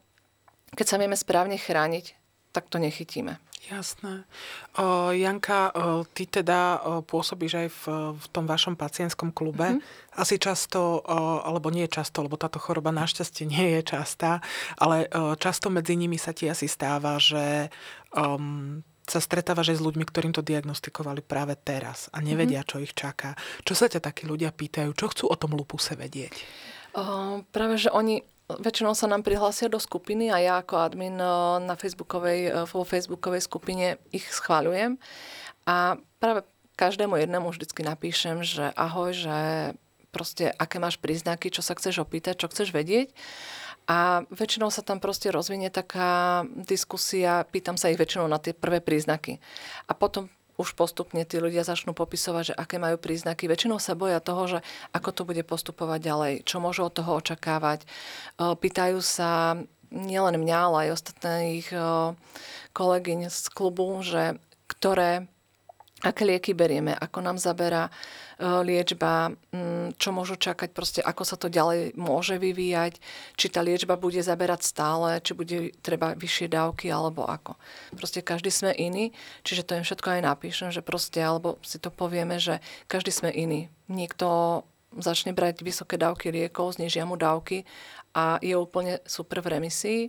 keď 0.78 0.86
sa 0.88 1.00
vieme 1.02 1.18
správne 1.18 1.58
chrániť, 1.60 2.16
tak 2.56 2.72
to 2.72 2.80
nechytíme. 2.80 3.36
Jasné. 3.66 4.30
O, 4.78 5.10
Janka, 5.10 5.74
o, 5.74 6.06
ty 6.06 6.30
teda 6.30 6.78
o, 6.86 7.02
pôsobíš 7.02 7.54
aj 7.66 7.68
v, 7.74 7.84
v 8.14 8.26
tom 8.30 8.46
vašom 8.46 8.78
pacientskom 8.78 9.34
klube. 9.34 9.78
Mm-hmm. 9.78 10.22
Asi 10.22 10.38
často, 10.38 11.02
o, 11.02 11.42
alebo 11.42 11.74
nie 11.74 11.90
často, 11.90 12.22
lebo 12.22 12.38
táto 12.38 12.62
choroba 12.62 12.94
našťastie 12.94 13.50
nie 13.50 13.80
je 13.80 13.82
častá, 13.98 14.46
ale 14.78 15.10
o, 15.10 15.34
často 15.34 15.74
medzi 15.74 15.98
nimi 15.98 16.22
sa 16.22 16.30
ti 16.30 16.46
asi 16.46 16.70
stáva, 16.70 17.18
že 17.18 17.74
um, 18.14 18.86
sa 19.06 19.18
stretávaš 19.18 19.74
aj 19.74 19.78
s 19.82 19.86
ľuďmi, 19.86 20.06
ktorým 20.06 20.34
to 20.34 20.46
diagnostikovali 20.46 21.26
práve 21.26 21.58
teraz 21.58 22.10
a 22.14 22.22
nevedia, 22.22 22.62
mm-hmm. 22.62 22.70
čo 22.70 22.86
ich 22.86 22.94
čaká. 22.94 23.34
Čo 23.66 23.74
sa 23.74 23.90
ťa 23.90 24.02
takí 24.02 24.30
ľudia 24.30 24.54
pýtajú? 24.54 24.94
Čo 24.94 25.10
chcú 25.10 25.24
o 25.30 25.36
tom 25.38 25.58
lupuse 25.58 25.98
vedieť? 25.98 26.38
O, 26.94 27.42
práve, 27.50 27.82
že 27.82 27.90
oni 27.90 28.22
väčšinou 28.50 28.94
sa 28.94 29.10
nám 29.10 29.26
prihlásia 29.26 29.72
do 29.72 29.82
skupiny 29.82 30.30
a 30.30 30.38
ja 30.38 30.54
ako 30.62 30.78
admin 30.78 31.18
eh, 31.18 31.30
na 31.66 31.74
Facebookovej, 31.74 32.40
eh, 32.50 32.54
vo 32.70 32.86
Facebookovej 32.86 33.42
skupine 33.46 33.98
ich 34.14 34.26
schváľujem. 34.30 35.02
A 35.66 35.98
práve 36.22 36.46
každému 36.78 37.18
jednému 37.18 37.50
vždycky 37.50 37.82
napíšem, 37.82 38.46
že 38.46 38.70
ahoj, 38.76 39.16
že 39.16 39.38
proste 40.14 40.54
aké 40.56 40.78
máš 40.78 41.02
príznaky, 41.02 41.50
čo 41.52 41.66
sa 41.66 41.76
chceš 41.76 42.06
opýtať, 42.06 42.40
čo 42.40 42.52
chceš 42.52 42.72
vedieť. 42.72 43.12
A 43.86 44.26
väčšinou 44.34 44.74
sa 44.74 44.82
tam 44.82 44.98
proste 44.98 45.30
rozvinie 45.30 45.70
taká 45.70 46.42
diskusia, 46.66 47.46
pýtam 47.46 47.78
sa 47.78 47.94
ich 47.94 48.02
väčšinou 48.02 48.26
na 48.26 48.42
tie 48.42 48.56
prvé 48.56 48.82
príznaky. 48.82 49.38
A 49.86 49.94
potom 49.94 50.26
už 50.56 50.74
postupne 50.80 51.20
tí 51.28 51.36
ľudia 51.40 51.68
začnú 51.68 51.92
popisovať, 51.92 52.44
že 52.52 52.58
aké 52.58 52.80
majú 52.80 52.96
príznaky. 52.96 53.52
Väčšinou 53.52 53.76
sa 53.76 53.92
boja 53.92 54.24
toho, 54.24 54.48
že 54.48 54.60
ako 54.96 55.10
to 55.12 55.22
bude 55.28 55.44
postupovať 55.44 56.00
ďalej, 56.00 56.34
čo 56.48 56.64
môžu 56.64 56.88
od 56.88 56.96
toho 56.96 57.20
očakávať. 57.20 57.84
Pýtajú 58.40 59.04
sa 59.04 59.60
nielen 59.92 60.40
mňa, 60.40 60.58
ale 60.58 60.78
aj 60.88 60.96
ostatných 60.96 61.68
kolegyň 62.72 63.28
z 63.28 63.44
klubu, 63.52 64.00
že 64.00 64.40
ktoré 64.72 65.28
aké 66.06 66.22
lieky 66.22 66.54
berieme, 66.54 66.94
ako 66.94 67.26
nám 67.26 67.42
zaberá 67.42 67.90
e, 67.90 67.92
liečba, 68.62 69.34
mm, 69.50 69.98
čo 69.98 70.14
môžu 70.14 70.38
čakať, 70.38 70.70
proste 70.70 71.02
ako 71.02 71.24
sa 71.26 71.36
to 71.36 71.50
ďalej 71.50 71.98
môže 71.98 72.38
vyvíjať, 72.38 73.02
či 73.34 73.50
tá 73.50 73.66
liečba 73.66 73.98
bude 73.98 74.22
zaberať 74.22 74.62
stále, 74.62 75.18
či 75.26 75.34
bude 75.34 75.74
treba 75.82 76.14
vyššie 76.14 76.54
dávky, 76.54 76.94
alebo 76.94 77.26
ako. 77.26 77.58
Proste 77.98 78.22
každý 78.22 78.54
sme 78.54 78.78
iný, 78.78 79.10
čiže 79.42 79.66
to 79.66 79.82
im 79.82 79.84
všetko 79.84 80.08
aj 80.14 80.22
napíšem, 80.22 80.70
že 80.70 80.86
proste, 80.86 81.18
alebo 81.18 81.58
si 81.66 81.82
to 81.82 81.90
povieme, 81.90 82.38
že 82.38 82.62
každý 82.86 83.10
sme 83.10 83.34
iný. 83.34 83.74
Niekto 83.90 84.62
začne 84.96 85.36
brať 85.36 85.60
vysoké 85.60 86.00
dávky 86.00 86.32
liekov, 86.32 86.80
znižia 86.80 87.04
mu 87.04 87.20
dávky 87.20 87.68
a 88.16 88.40
je 88.40 88.56
úplne 88.56 89.04
super 89.04 89.44
v 89.44 89.60
remisii. 89.60 90.02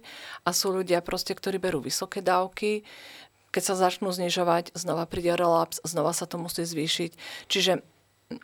A 0.47 0.55
sú 0.55 0.71
ľudia 0.71 1.03
proste, 1.03 1.35
ktorí 1.35 1.59
berú 1.59 1.83
vysoké 1.83 2.23
dávky, 2.23 2.87
keď 3.57 3.73
sa 3.73 3.89
začnú 3.89 4.13
znižovať, 4.13 4.77
znova 4.77 5.09
príde 5.09 5.33
relaps, 5.33 5.81
znova 5.81 6.13
sa 6.13 6.29
to 6.29 6.37
musí 6.37 6.61
zvýšiť. 6.61 7.17
Čiže 7.49 7.81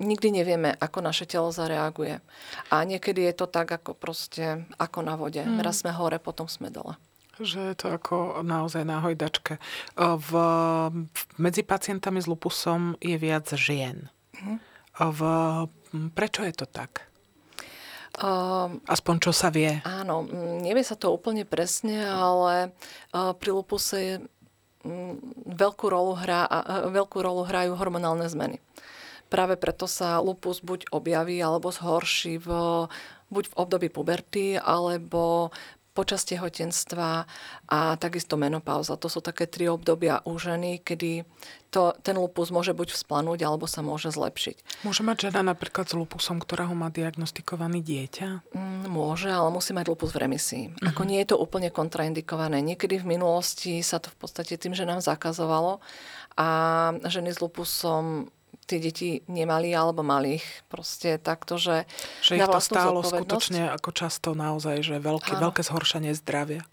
nikdy 0.00 0.40
nevieme, 0.40 0.72
ako 0.72 1.04
naše 1.04 1.28
telo 1.28 1.52
zareaguje. 1.52 2.24
A 2.72 2.80
niekedy 2.88 3.28
je 3.28 3.34
to 3.36 3.44
tak, 3.44 3.68
ako 3.68 3.92
proste, 3.92 4.64
ako 4.80 5.04
na 5.04 5.20
vode. 5.20 5.44
Mm. 5.44 5.60
Raz 5.60 5.84
sme 5.84 5.92
hore, 5.92 6.16
potom 6.16 6.48
sme 6.48 6.72
dole. 6.72 6.96
Že 7.36 7.60
je 7.60 7.76
to 7.76 7.92
ako 7.92 8.40
naozaj 8.40 8.88
na 8.88 9.04
hojdačke. 9.04 9.60
V, 10.00 10.30
medzi 11.36 11.60
pacientami 11.60 12.24
s 12.24 12.30
lupusom 12.30 12.96
je 12.96 13.20
viac 13.20 13.52
žien. 13.52 14.08
Mm. 14.40 14.64
V, 14.96 15.20
prečo 16.16 16.40
je 16.40 16.56
to 16.56 16.64
tak? 16.64 17.12
Uh, 18.16 18.80
Aspoň 18.88 19.28
čo 19.28 19.32
sa 19.32 19.52
vie. 19.52 19.80
Áno, 19.84 20.24
nevie 20.60 20.84
sa 20.84 20.96
to 20.96 21.12
úplne 21.12 21.48
presne, 21.48 22.00
ale 22.04 22.72
uh, 23.12 23.32
pri 23.32 23.50
lupuse 23.56 24.20
veľkú 25.46 25.86
rolu, 25.88 26.18
hrá, 26.18 26.46
veľkú 26.90 27.22
rolu 27.22 27.46
hrajú 27.46 27.78
hormonálne 27.78 28.26
zmeny. 28.26 28.58
Práve 29.32 29.56
preto 29.56 29.88
sa 29.88 30.20
lupus 30.20 30.60
buď 30.60 30.92
objaví 30.92 31.40
alebo 31.40 31.72
zhorší 31.72 32.36
v, 32.36 32.48
buď 33.32 33.44
v 33.48 33.56
období 33.56 33.88
puberty 33.88 34.60
alebo 34.60 35.48
počas 35.92 36.24
tehotenstva 36.24 37.28
a 37.68 37.78
takisto 38.00 38.40
menopauza. 38.40 38.96
To 38.96 39.12
sú 39.12 39.20
také 39.20 39.44
tri 39.44 39.68
obdobia 39.68 40.24
u 40.24 40.40
ženy, 40.40 40.80
kedy 40.80 41.28
to, 41.72 41.96
ten 42.04 42.20
lupus 42.20 42.52
môže 42.52 42.76
buď 42.76 42.92
vzplanúť, 42.92 43.44
alebo 43.44 43.64
sa 43.64 43.80
môže 43.80 44.12
zlepšiť. 44.12 44.84
Môže 44.84 45.00
mať 45.04 45.28
žena 45.28 45.40
napríklad 45.40 45.88
s 45.88 45.96
lupusom, 45.96 46.36
ktorá 46.40 46.68
ho 46.68 46.76
má 46.76 46.92
diagnostikovaný 46.92 47.80
dieťa? 47.80 48.52
Mm, 48.52 48.92
môže, 48.92 49.32
ale 49.32 49.48
musí 49.48 49.72
mať 49.72 49.88
lupus 49.88 50.12
v 50.12 50.28
remisii. 50.28 50.64
Uh-huh. 50.68 50.92
Ako 50.92 51.08
nie 51.08 51.20
je 51.24 51.32
to 51.32 51.40
úplne 51.40 51.72
kontraindikované. 51.72 52.60
Niekedy 52.60 53.00
v 53.00 53.16
minulosti 53.16 53.80
sa 53.80 54.00
to 54.00 54.12
v 54.12 54.16
podstate 54.20 54.60
tým, 54.60 54.76
že 54.76 54.84
nám 54.84 55.00
zakazovalo 55.00 55.80
a 56.36 56.48
ženy 57.08 57.32
s 57.32 57.40
lupusom 57.40 58.32
tie 58.66 58.78
deti 58.78 59.20
nemali 59.26 59.74
alebo 59.74 60.00
mali 60.00 60.40
ich 60.40 60.46
proste 60.72 61.18
takto, 61.18 61.58
že 61.58 61.84
Že 62.24 62.40
ich 62.40 62.48
to 62.48 62.60
stálo 62.62 63.00
skutočne 63.04 63.68
ako 63.72 63.90
často 63.92 64.32
naozaj, 64.32 64.80
že 64.80 64.96
veľké, 65.02 65.36
veľké 65.36 65.62
zhoršenie 65.66 66.14
zdravia. 66.16 66.64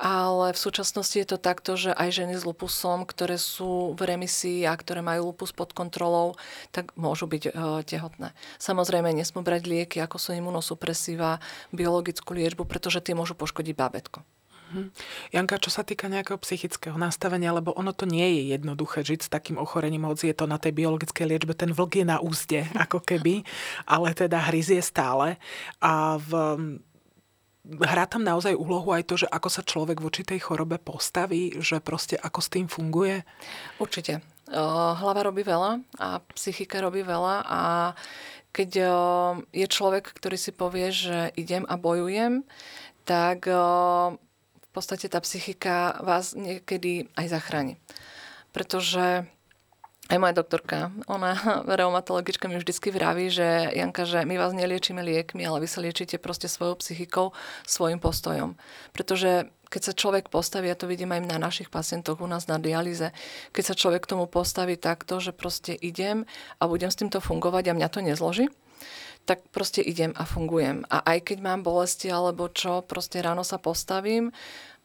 Ale 0.00 0.56
v 0.56 0.62
súčasnosti 0.64 1.12
je 1.12 1.28
to 1.28 1.36
takto, 1.36 1.76
že 1.76 1.92
aj 1.92 2.24
ženy 2.24 2.40
s 2.40 2.48
lupusom, 2.48 3.04
ktoré 3.04 3.36
sú 3.36 3.92
v 3.92 4.16
remisii 4.16 4.64
a 4.64 4.72
ktoré 4.72 5.04
majú 5.04 5.28
lupus 5.28 5.52
pod 5.52 5.76
kontrolou, 5.76 6.40
tak 6.72 6.96
môžu 6.96 7.28
byť 7.28 7.42
e, 7.44 7.84
tehotné. 7.84 8.32
Samozrejme, 8.56 9.12
nesmú 9.12 9.44
brať 9.44 9.68
lieky, 9.68 10.00
ako 10.00 10.16
sú 10.16 10.32
imunosupresíva, 10.32 11.36
biologickú 11.68 12.32
liečbu, 12.32 12.64
pretože 12.64 13.04
tie 13.04 13.12
môžu 13.12 13.36
poškodiť 13.36 13.76
bábetko. 13.76 14.24
Mhm. 14.70 14.94
Janka, 15.34 15.58
čo 15.58 15.74
sa 15.74 15.82
týka 15.82 16.06
nejakého 16.06 16.38
psychického 16.38 16.94
nastavenia, 16.94 17.50
lebo 17.50 17.74
ono 17.74 17.90
to 17.90 18.06
nie 18.06 18.38
je 18.38 18.42
jednoduché 18.54 19.02
žiť 19.02 19.20
s 19.26 19.32
takým 19.32 19.58
ochorením, 19.58 20.06
hoci 20.06 20.30
je 20.30 20.36
to 20.38 20.46
na 20.46 20.62
tej 20.62 20.78
biologickej 20.78 21.26
liečbe, 21.26 21.58
ten 21.58 21.74
vlk 21.74 21.92
je 22.00 22.06
na 22.06 22.22
úzde, 22.22 22.60
ako 22.86 23.02
keby, 23.02 23.42
ale 23.90 24.14
teda 24.14 24.38
hryzie 24.46 24.78
stále. 24.78 25.42
A 25.82 26.22
v, 26.22 26.30
hrá 27.82 28.06
tam 28.06 28.22
naozaj 28.22 28.54
úlohu 28.54 28.94
aj 28.94 29.10
to, 29.10 29.26
že 29.26 29.26
ako 29.26 29.48
sa 29.50 29.66
človek 29.66 29.98
voči 29.98 30.22
tej 30.22 30.38
chorobe 30.38 30.78
postaví, 30.78 31.58
že 31.58 31.82
proste 31.82 32.14
ako 32.14 32.38
s 32.38 32.48
tým 32.48 32.70
funguje? 32.70 33.26
Určite. 33.82 34.22
Hlava 34.50 35.22
robí 35.22 35.46
veľa 35.46 35.78
a 35.98 36.18
psychika 36.34 36.82
robí 36.82 37.06
veľa 37.06 37.46
a 37.46 37.60
keď 38.50 38.70
je 39.54 39.66
človek, 39.70 40.10
ktorý 40.10 40.34
si 40.34 40.50
povie, 40.50 40.90
že 40.90 41.30
idem 41.38 41.62
a 41.70 41.78
bojujem, 41.78 42.42
tak 43.06 43.46
podstate 44.74 45.10
tá 45.10 45.18
psychika 45.22 45.98
vás 46.02 46.34
niekedy 46.34 47.10
aj 47.18 47.26
zachráni. 47.30 47.74
Pretože 48.50 49.26
aj 50.10 50.18
moja 50.18 50.34
doktorka, 50.34 50.90
ona, 51.06 51.38
reumatologička 51.78 52.50
mi 52.50 52.58
vždycky 52.58 52.90
vraví, 52.90 53.30
že 53.30 53.70
Janka, 53.78 54.02
že 54.02 54.26
my 54.26 54.34
vás 54.34 54.50
neliečíme 54.50 54.98
liekmi, 55.06 55.46
ale 55.46 55.62
vy 55.62 55.68
sa 55.70 55.78
liečite 55.78 56.18
proste 56.18 56.50
svojou 56.50 56.82
psychikou, 56.82 57.30
svojim 57.62 58.02
postojom. 58.02 58.58
Pretože 58.90 59.46
keď 59.70 59.82
sa 59.86 59.94
človek 59.94 60.34
postaví, 60.34 60.66
ja 60.66 60.74
to 60.74 60.90
vidím 60.90 61.14
aj 61.14 61.30
na 61.30 61.38
našich 61.38 61.70
pacientoch 61.70 62.18
u 62.18 62.26
nás 62.26 62.50
na 62.50 62.58
dialyze, 62.58 63.14
keď 63.54 63.64
sa 63.70 63.78
človek 63.78 64.02
k 64.02 64.10
tomu 64.18 64.26
postaví 64.26 64.74
takto, 64.74 65.22
že 65.22 65.30
proste 65.30 65.78
idem 65.78 66.26
a 66.58 66.66
budem 66.66 66.90
s 66.90 66.98
týmto 66.98 67.22
fungovať 67.22 67.70
a 67.70 67.76
mňa 67.78 67.88
to 67.88 68.02
nezloží, 68.02 68.50
tak 69.30 69.46
proste 69.54 69.78
idem 69.78 70.10
a 70.18 70.26
fungujem. 70.26 70.82
A 70.90 71.06
aj 71.06 71.30
keď 71.30 71.38
mám 71.38 71.62
bolesti 71.62 72.10
alebo 72.10 72.50
čo, 72.50 72.82
proste 72.82 73.22
ráno 73.22 73.46
sa 73.46 73.62
postavím, 73.62 74.34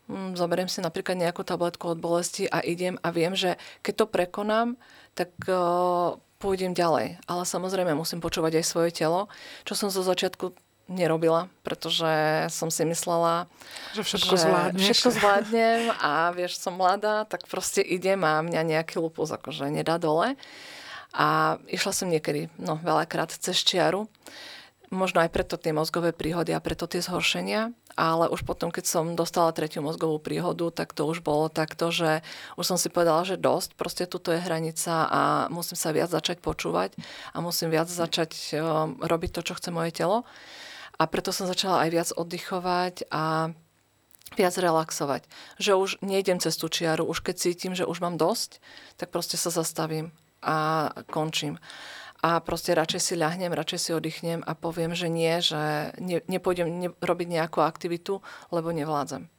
mm, 0.05 0.37
zoberiem 0.37 0.69
si 0.69 0.85
napríklad 0.85 1.17
nejakú 1.17 1.41
tabletku 1.41 1.89
od 1.89 1.97
bolesti 1.97 2.45
a 2.45 2.61
idem 2.61 3.01
a 3.01 3.09
viem, 3.09 3.33
že 3.33 3.57
keď 3.81 3.93
to 3.97 4.05
prekonám, 4.05 4.77
tak 5.17 5.33
uh, 5.49 6.21
pôjdem 6.37 6.77
ďalej. 6.77 7.17
Ale 7.25 7.41
samozrejme 7.41 7.97
musím 7.97 8.21
počúvať 8.21 8.61
aj 8.61 8.65
svoje 8.69 8.93
telo, 8.93 9.33
čo 9.65 9.73
som 9.73 9.89
zo 9.89 10.05
začiatku 10.05 10.53
nerobila, 10.85 11.49
pretože 11.65 12.45
som 12.53 12.69
si 12.69 12.85
myslela, 12.85 13.49
že 13.97 14.05
všetko, 14.05 14.37
že 14.77 14.93
všetko 14.93 15.09
zvládnem 15.17 15.89
a 15.97 16.29
vieš, 16.37 16.61
som 16.61 16.77
mladá, 16.77 17.25
tak 17.25 17.49
proste 17.49 17.81
idem 17.81 18.21
a 18.21 18.45
mňa 18.45 18.61
nejaký 18.61 19.01
lupus 19.01 19.33
akože 19.33 19.73
nedá 19.73 19.97
dole. 19.97 20.37
A 21.15 21.57
išla 21.71 21.95
som 21.95 22.11
niekedy, 22.11 22.51
no 22.59 22.75
veľakrát 22.83 23.31
cez 23.31 23.55
čiaru. 23.63 24.11
Možno 24.91 25.23
aj 25.23 25.31
preto 25.31 25.55
tie 25.55 25.71
mozgové 25.71 26.11
príhody 26.11 26.51
a 26.51 26.61
preto 26.61 26.85
tie 26.85 27.01
zhoršenia, 27.01 27.73
ale 27.95 28.27
už 28.27 28.43
potom, 28.43 28.69
keď 28.69 28.85
som 28.85 29.15
dostala 29.15 29.55
tretiu 29.55 29.81
mozgovú 29.81 30.19
príhodu, 30.19 30.69
tak 30.69 30.91
to 30.91 31.07
už 31.07 31.23
bolo 31.23 31.47
takto, 31.47 31.89
že 31.89 32.21
už 32.59 32.65
som 32.67 32.77
si 32.77 32.91
povedala, 32.91 33.23
že 33.23 33.39
dosť, 33.39 33.79
proste 33.79 34.03
tuto 34.05 34.35
je 34.35 34.43
hranica 34.43 35.07
a 35.07 35.21
musím 35.47 35.79
sa 35.79 35.95
viac 35.95 36.11
začať 36.11 36.43
počúvať 36.43 36.93
a 37.31 37.39
musím 37.39 37.71
viac 37.71 37.87
začať 37.87 38.31
um, 38.53 38.99
robiť 38.99 39.39
to, 39.39 39.41
čo 39.41 39.57
chce 39.57 39.71
moje 39.71 39.95
telo. 39.95 40.27
A 40.99 41.07
preto 41.07 41.31
som 41.31 41.47
začala 41.47 41.87
aj 41.87 41.89
viac 41.91 42.09
oddychovať 42.11 43.07
a 43.09 43.55
viac 44.35 44.55
relaxovať. 44.59 45.23
Že 45.59 45.71
už 45.79 45.89
nejdem 46.03 46.43
cez 46.43 46.59
tú 46.59 46.67
čiaru, 46.67 47.07
už 47.07 47.23
keď 47.23 47.35
cítim, 47.39 47.73
že 47.73 47.87
už 47.87 48.03
mám 48.03 48.19
dosť, 48.19 48.59
tak 48.99 49.15
proste 49.15 49.39
sa 49.39 49.49
zastavím 49.49 50.11
a 50.45 50.89
končím. 51.09 51.57
A 52.25 52.41
proste 52.41 52.73
radšej 52.73 53.01
si 53.01 53.13
ľahnem, 53.17 53.53
radšej 53.53 53.79
si 53.81 53.89
oddychnem 53.93 54.41
a 54.41 54.57
poviem, 54.57 54.97
že 54.97 55.09
nie, 55.09 55.33
že 55.41 55.93
ne, 56.01 56.21
nepôjdem 56.25 56.67
ne, 56.69 56.89
robiť 56.97 57.27
nejakú 57.29 57.61
aktivitu, 57.61 58.21
lebo 58.49 58.73
nevládzem. 58.73 59.29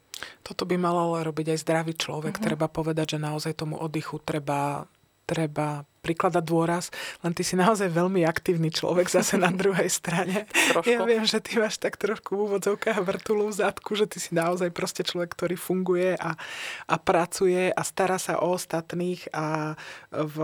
Toto 0.41 0.63
by 0.63 0.75
mal 0.79 0.95
ale 0.95 1.27
robiť 1.27 1.51
aj 1.53 1.59
zdravý 1.67 1.93
človek. 1.93 2.39
Uh-huh. 2.39 2.45
Treba 2.47 2.71
povedať, 2.71 3.17
že 3.17 3.19
naozaj 3.19 3.59
tomu 3.59 3.75
oddychu 3.77 4.23
treba 4.23 4.87
treba 5.27 5.83
prikladať 6.07 6.43
dôraz, 6.47 6.87
len 7.19 7.35
ty 7.35 7.43
si 7.43 7.59
naozaj 7.59 7.91
veľmi 7.91 8.23
aktívny 8.23 8.71
človek 8.71 9.11
zase 9.11 9.35
na 9.35 9.51
druhej 9.51 9.91
strane. 9.91 10.47
Trošku. 10.71 10.87
Ja 10.87 11.03
viem, 11.03 11.27
že 11.27 11.43
ty 11.43 11.59
máš 11.59 11.83
tak 11.83 11.99
trošku 11.99 12.31
v 12.31 12.43
úvodzovkách 12.47 13.03
vrtulu 13.03 13.51
v 13.51 13.57
zadku, 13.59 13.91
že 13.99 14.07
ty 14.07 14.23
si 14.23 14.31
naozaj 14.31 14.71
proste 14.71 15.03
človek, 15.03 15.35
ktorý 15.35 15.59
funguje 15.59 16.15
a, 16.15 16.39
a 16.87 16.95
pracuje 16.95 17.75
a 17.75 17.81
stará 17.83 18.15
sa 18.15 18.39
o 18.39 18.55
ostatných 18.55 19.27
a 19.35 19.75
v, 20.15 20.37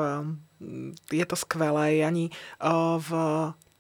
je 1.08 1.24
to 1.24 1.40
skvelé. 1.40 2.04
Ani 2.04 2.28
v 3.00 3.10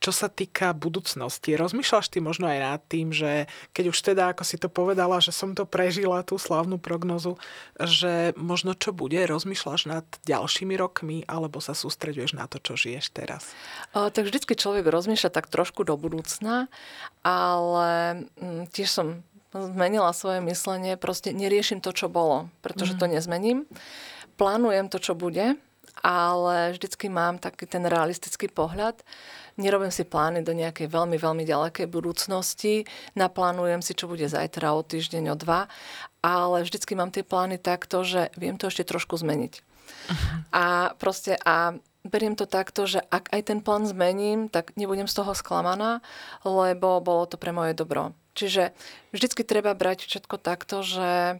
čo 0.03 0.11
sa 0.11 0.27
týka 0.27 0.75
budúcnosti, 0.75 1.55
rozmýšľaš 1.55 2.11
ty 2.11 2.19
možno 2.19 2.51
aj 2.51 2.59
nad 2.59 2.81
tým, 2.91 3.15
že 3.15 3.47
keď 3.71 3.85
už 3.95 3.97
teda, 4.03 4.35
ako 4.35 4.43
si 4.43 4.59
to 4.59 4.67
povedala, 4.67 5.23
že 5.23 5.31
som 5.31 5.55
to 5.55 5.63
prežila, 5.63 6.27
tú 6.27 6.35
slavnú 6.35 6.75
prognozu, 6.75 7.39
že 7.79 8.35
možno 8.35 8.75
čo 8.75 8.91
bude, 8.91 9.15
rozmýšľaš 9.23 9.81
nad 9.87 10.03
ďalšími 10.27 10.75
rokmi, 10.75 11.23
alebo 11.23 11.63
sa 11.63 11.71
sústreduješ 11.71 12.35
na 12.35 12.51
to, 12.51 12.59
čo 12.59 12.75
žiješ 12.75 13.15
teraz? 13.15 13.55
O, 13.95 14.11
tak 14.11 14.27
vždycky 14.27 14.59
človek 14.59 14.83
rozmýšľa 14.91 15.31
tak 15.31 15.47
trošku 15.47 15.87
do 15.87 15.95
budúcna, 15.95 16.67
ale 17.23 18.19
m, 18.43 18.67
mm, 18.67 18.75
tiež 18.75 18.91
som 18.91 19.07
zmenila 19.55 20.11
svoje 20.11 20.43
myslenie, 20.43 20.99
proste 20.99 21.31
neriešim 21.31 21.79
to, 21.79 21.95
čo 21.95 22.11
bolo, 22.11 22.51
pretože 22.59 22.97
mm. 22.97 22.99
to 22.99 23.05
nezmením. 23.07 23.59
Plánujem 24.35 24.91
to, 24.91 24.99
čo 24.99 25.15
bude, 25.15 25.55
ale 26.01 26.73
vždycky 26.73 27.11
mám 27.11 27.37
taký 27.37 27.69
ten 27.69 27.85
realistický 27.85 28.49
pohľad. 28.49 29.03
Nerobím 29.59 29.93
si 29.93 30.01
plány 30.01 30.41
do 30.41 30.55
nejakej 30.57 30.89
veľmi, 30.89 31.21
veľmi 31.21 31.45
ďalekej 31.45 31.85
budúcnosti. 31.85 32.89
Naplánujem 33.13 33.85
si, 33.85 33.93
čo 33.93 34.09
bude 34.09 34.25
zajtra, 34.25 34.73
o 34.73 34.81
týždeň, 34.81 35.29
o 35.29 35.35
dva. 35.37 35.69
Ale 36.25 36.65
vždycky 36.65 36.97
mám 36.97 37.13
tie 37.13 37.21
plány 37.21 37.61
takto, 37.61 38.01
že 38.01 38.33
viem 38.33 38.57
to 38.57 38.73
ešte 38.73 38.89
trošku 38.89 39.19
zmeniť. 39.19 39.53
Uh-huh. 39.59 40.37
A 40.49 40.97
proste 40.97 41.37
a 41.45 41.77
beriem 42.03 42.35
to 42.35 42.49
takto, 42.49 42.83
že 42.89 42.99
ak 43.13 43.31
aj 43.31 43.41
ten 43.53 43.59
plán 43.63 43.87
zmením, 43.87 44.51
tak 44.51 44.75
nebudem 44.75 45.07
z 45.07 45.15
toho 45.21 45.31
sklamaná, 45.31 46.03
lebo 46.43 46.99
bolo 46.99 47.23
to 47.29 47.39
pre 47.39 47.55
moje 47.55 47.77
dobro. 47.77 48.11
Čiže 48.33 48.73
vždycky 49.13 49.45
treba 49.45 49.77
brať 49.77 50.09
všetko 50.09 50.35
takto, 50.41 50.81
že 50.81 51.39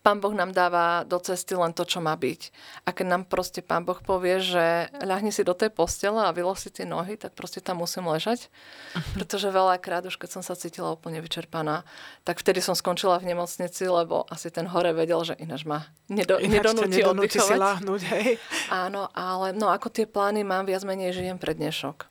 Pán 0.00 0.22
Boh 0.22 0.30
nám 0.30 0.54
dáva 0.54 1.02
do 1.02 1.18
cesty 1.18 1.58
len 1.58 1.74
to, 1.74 1.82
čo 1.82 1.98
má 1.98 2.14
byť. 2.14 2.40
A 2.86 2.94
keď 2.94 3.06
nám 3.10 3.22
proste 3.26 3.60
Pán 3.60 3.82
Boh 3.82 3.98
povie, 3.98 4.38
že 4.38 4.88
ľahni 5.02 5.34
si 5.34 5.42
do 5.42 5.54
tej 5.54 5.74
postele 5.74 6.22
a 6.22 6.30
vylo 6.30 6.54
si 6.54 6.70
tie 6.70 6.86
nohy, 6.86 7.18
tak 7.18 7.34
proste 7.34 7.58
tam 7.58 7.82
musím 7.82 8.06
ležať. 8.10 8.46
Uh-huh. 8.46 9.02
Pretože 9.18 9.50
veľakrát, 9.50 10.06
už 10.06 10.18
keď 10.18 10.40
som 10.40 10.42
sa 10.42 10.58
cítila 10.58 10.94
úplne 10.94 11.18
vyčerpaná, 11.18 11.82
tak 12.22 12.42
vtedy 12.42 12.62
som 12.62 12.74
skončila 12.74 13.18
v 13.18 13.34
nemocnici, 13.34 13.86
lebo 13.86 14.26
asi 14.30 14.50
ten 14.50 14.66
hore 14.66 14.90
vedel, 14.92 15.22
že 15.22 15.38
ináč 15.38 15.62
ma 15.66 15.86
nedo, 16.10 16.38
ináč 16.42 16.74
nedonúti 16.74 17.00
oddychovať. 17.06 17.56
Si 17.56 17.62
láhnuť, 17.62 18.00
hej. 18.14 18.28
Áno, 18.68 19.06
ale 19.14 19.54
no 19.54 19.70
ako 19.70 19.90
tie 19.90 20.06
plány 20.06 20.42
mám, 20.42 20.66
viac 20.66 20.82
menej 20.82 21.14
žijem 21.14 21.38
pre 21.38 21.54
dnešok 21.54 22.09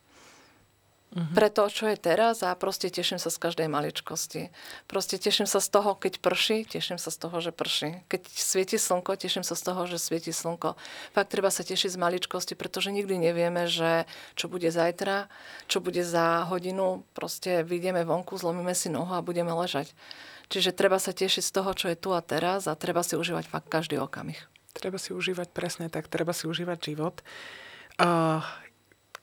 uh-huh. 1.14 1.34
pre 1.34 1.50
to, 1.50 1.66
čo 1.70 1.90
je 1.90 1.98
teraz 1.98 2.46
a 2.46 2.54
proste 2.54 2.94
teším 2.94 3.18
sa 3.18 3.34
z 3.34 3.38
každej 3.42 3.68
maličkosti. 3.68 4.54
Proste 4.86 5.18
teším 5.18 5.50
sa 5.50 5.58
z 5.58 5.70
toho, 5.70 5.98
keď 5.98 6.22
prší, 6.22 6.66
teším 6.66 7.02
sa 7.02 7.10
z 7.10 7.18
toho, 7.18 7.38
že 7.42 7.52
prší. 7.52 8.06
Keď 8.10 8.22
svieti 8.30 8.78
slnko, 8.78 9.18
teším 9.18 9.42
sa 9.42 9.58
z 9.58 9.62
toho, 9.66 9.82
že 9.90 9.98
svieti 9.98 10.34
slnko. 10.34 10.78
Fakt 11.14 11.30
treba 11.34 11.50
sa 11.50 11.66
tešiť 11.66 11.96
z 11.96 12.02
maličkosti, 12.02 12.54
pretože 12.54 12.94
nikdy 12.94 13.18
nevieme, 13.18 13.66
že 13.66 14.06
čo 14.38 14.48
bude 14.48 14.70
zajtra, 14.70 15.30
čo 15.66 15.82
bude 15.82 16.06
za 16.06 16.46
hodinu. 16.46 17.02
Proste 17.18 17.66
vyjdeme 17.66 18.06
vonku, 18.06 18.38
zlomíme 18.38 18.74
si 18.78 18.94
nohu 18.94 19.12
a 19.14 19.26
budeme 19.26 19.52
ležať. 19.54 19.92
Čiže 20.50 20.74
treba 20.74 20.98
sa 20.98 21.14
tešiť 21.14 21.46
z 21.46 21.54
toho, 21.54 21.72
čo 21.78 21.94
je 21.94 21.98
tu 21.98 22.10
a 22.10 22.26
teraz 22.26 22.66
a 22.66 22.74
treba 22.74 23.06
si 23.06 23.14
užívať 23.14 23.46
fakt 23.46 23.70
každý 23.70 24.02
okamih. 24.02 24.42
Treba 24.74 24.98
si 24.98 25.14
užívať 25.14 25.54
presne 25.54 25.94
tak, 25.94 26.10
treba 26.10 26.34
si 26.34 26.50
užívať 26.50 26.78
život. 26.82 27.22
Uh, 28.02 28.42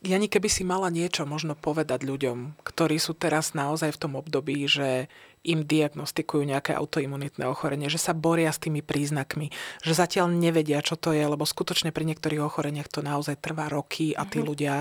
Jani, 0.05 0.29
keby 0.29 0.45
si 0.45 0.61
mala 0.61 0.93
niečo 0.93 1.25
možno 1.25 1.57
povedať 1.57 2.05
ľuďom, 2.05 2.61
ktorí 2.61 3.01
sú 3.01 3.17
teraz 3.17 3.57
naozaj 3.57 3.97
v 3.97 4.01
tom 4.01 4.13
období, 4.13 4.69
že 4.69 5.09
im 5.41 5.65
diagnostikujú 5.65 6.45
nejaké 6.45 6.77
autoimunitné 6.77 7.49
ochorenie, 7.49 7.89
že 7.89 7.97
sa 7.97 8.13
boria 8.13 8.53
s 8.53 8.61
tými 8.61 8.85
príznakmi, 8.85 9.49
že 9.81 9.93
zatiaľ 9.97 10.29
nevedia, 10.29 10.85
čo 10.85 10.99
to 10.99 11.15
je, 11.15 11.25
lebo 11.25 11.47
skutočne 11.47 11.89
pri 11.89 12.05
niektorých 12.13 12.45
ochoreniach 12.45 12.93
to 12.93 13.01
naozaj 13.01 13.41
trvá 13.41 13.71
roky 13.73 14.13
a 14.13 14.27
tí 14.27 14.37
mm-hmm. 14.37 14.49
ľudia 14.49 14.75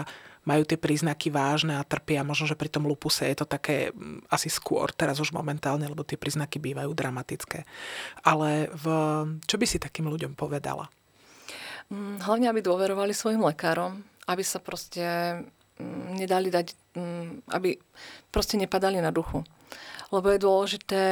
majú 0.47 0.63
tie 0.63 0.79
príznaky 0.79 1.33
vážne 1.35 1.81
a 1.81 1.83
trpia. 1.83 2.23
Možno, 2.23 2.47
že 2.47 2.55
pri 2.55 2.71
tom 2.71 2.87
lupuse 2.87 3.27
je 3.27 3.37
to 3.43 3.47
také 3.51 3.91
mm, 3.91 4.31
asi 4.31 4.47
skôr, 4.47 4.95
teraz 4.95 5.19
už 5.19 5.35
momentálne, 5.35 5.91
lebo 5.91 6.07
tie 6.07 6.15
príznaky 6.15 6.63
bývajú 6.63 6.95
dramatické. 6.95 7.67
Ale 8.23 8.71
v, 8.71 8.85
čo 9.43 9.57
by 9.59 9.67
si 9.67 9.83
takým 9.83 10.07
ľuďom 10.07 10.39
povedala? 10.39 10.87
Mm, 11.91 12.23
hlavne, 12.23 12.47
aby 12.51 12.61
dôverovali 12.63 13.11
svojim 13.11 13.43
lekárom, 13.43 14.07
aby 14.27 14.43
sa 14.43 14.59
proste 14.59 15.03
mm, 15.79 16.19
nedali 16.19 16.51
dať, 16.51 16.67
mm, 16.95 17.51
aby 17.55 17.79
proste 18.31 18.59
nepadali 18.59 18.99
na 18.99 19.15
duchu. 19.15 19.47
Lebo 20.15 20.31
je 20.31 20.39
dôležité 20.39 21.03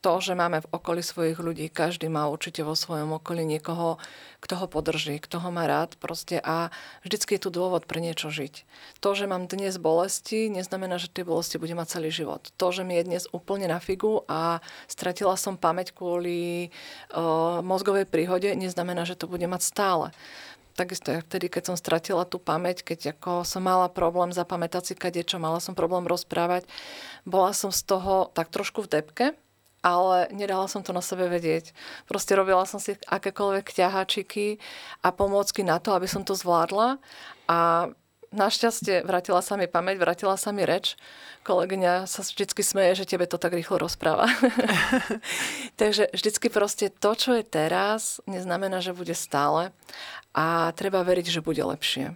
to, 0.00 0.16
že 0.16 0.32
máme 0.32 0.64
v 0.64 0.70
okolí 0.72 1.04
svojich 1.04 1.36
ľudí, 1.36 1.68
každý 1.68 2.08
má 2.08 2.24
určite 2.32 2.64
vo 2.64 2.72
svojom 2.72 3.20
okolí 3.20 3.44
niekoho, 3.44 4.00
kto 4.40 4.56
ho 4.56 4.66
podrží, 4.66 5.20
kto 5.20 5.44
ho 5.44 5.52
má 5.52 5.68
rád 5.68 6.00
proste 6.00 6.40
a 6.40 6.72
vždycky 7.04 7.36
je 7.36 7.44
tu 7.44 7.50
dôvod 7.52 7.84
pre 7.84 8.00
niečo 8.00 8.32
žiť. 8.32 8.64
To, 9.04 9.12
že 9.12 9.28
mám 9.28 9.44
dnes 9.44 9.76
bolesti, 9.76 10.48
neznamená, 10.48 10.96
že 10.96 11.12
tie 11.12 11.20
bolesti 11.20 11.60
budem 11.60 11.76
mať 11.76 12.00
celý 12.00 12.08
život. 12.08 12.48
To, 12.56 12.72
že 12.72 12.80
mi 12.80 12.96
je 12.96 13.12
dnes 13.12 13.24
úplne 13.36 13.68
na 13.68 13.76
figu 13.76 14.24
a 14.24 14.64
stratila 14.88 15.36
som 15.36 15.60
pamäť 15.60 15.92
kvôli 15.92 16.72
uh, 17.12 17.60
mozgovej 17.60 18.08
príhode, 18.08 18.56
neznamená, 18.56 19.04
že 19.04 19.20
to 19.20 19.28
bude 19.28 19.44
mať 19.44 19.60
stále 19.60 20.06
takisto 20.74 21.12
aj 21.12 21.26
vtedy, 21.26 21.46
keď 21.50 21.72
som 21.72 21.76
stratila 21.76 22.24
tú 22.24 22.40
pamäť, 22.40 22.82
keď 22.82 23.18
ako 23.18 23.44
som 23.46 23.62
mala 23.64 23.90
problém 23.90 24.30
zapamätať 24.34 24.82
si 24.90 24.94
kadečo, 24.96 25.42
mala 25.42 25.58
som 25.62 25.74
problém 25.76 26.06
rozprávať, 26.06 26.68
bola 27.28 27.52
som 27.54 27.74
z 27.74 27.82
toho 27.84 28.28
tak 28.32 28.48
trošku 28.48 28.86
v 28.86 28.92
depke, 29.00 29.26
ale 29.80 30.28
nedala 30.32 30.68
som 30.68 30.84
to 30.84 30.92
na 30.92 31.00
sebe 31.00 31.28
vedieť. 31.28 31.72
Proste 32.04 32.36
robila 32.36 32.68
som 32.68 32.76
si 32.76 32.96
akékoľvek 33.08 33.72
ťahačiky 33.72 34.60
a 35.00 35.08
pomôcky 35.08 35.64
na 35.64 35.80
to, 35.80 35.96
aby 35.96 36.04
som 36.04 36.20
to 36.20 36.36
zvládla 36.36 37.00
a 37.48 37.88
našťastie 38.30 39.02
vrátila 39.02 39.42
sa 39.42 39.58
mi 39.58 39.66
pamäť, 39.66 39.98
vrátila 39.98 40.38
sa 40.38 40.54
mi 40.54 40.62
reč. 40.62 40.94
Kolegyňa 41.42 42.06
sa 42.06 42.22
vždycky 42.22 42.62
smeje, 42.62 43.02
že 43.02 43.08
tebe 43.10 43.26
to 43.26 43.38
tak 43.38 43.54
rýchlo 43.54 43.78
rozpráva. 43.82 44.30
Takže 45.80 46.10
vždycky 46.14 46.46
proste 46.50 46.90
to, 46.90 47.14
čo 47.14 47.34
je 47.34 47.44
teraz, 47.44 48.22
neznamená, 48.30 48.78
že 48.78 48.94
bude 48.94 49.14
stále 49.14 49.74
a 50.30 50.70
treba 50.78 51.02
veriť, 51.02 51.26
že 51.26 51.44
bude 51.44 51.62
lepšie. 51.62 52.14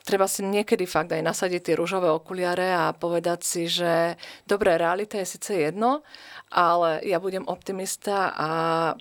Treba 0.00 0.24
si 0.24 0.40
niekedy 0.40 0.88
fakt 0.88 1.12
aj 1.12 1.20
nasadiť 1.20 1.60
tie 1.70 1.74
rúžové 1.76 2.08
okuliare 2.08 2.72
a 2.72 2.96
povedať 2.96 3.44
si, 3.44 3.68
že 3.68 4.16
dobré, 4.48 4.80
realita 4.80 5.20
je 5.20 5.28
síce 5.28 5.52
jedno, 5.52 6.00
ale 6.48 7.04
ja 7.04 7.20
budem 7.20 7.44
optimista 7.44 8.32
a 8.32 8.48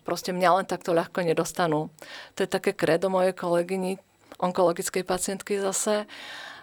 proste 0.04 0.36
mňa 0.36 0.49
len 0.60 0.67
takto 0.67 0.91
ľahko 0.91 1.23
nedostanú. 1.23 1.88
To 2.36 2.39
je 2.43 2.52
také 2.52 2.75
kredo 2.75 3.08
mojej 3.08 3.32
kolegyni, 3.32 3.97
onkologickej 4.38 5.04
pacientky 5.04 5.62
zase, 5.62 6.06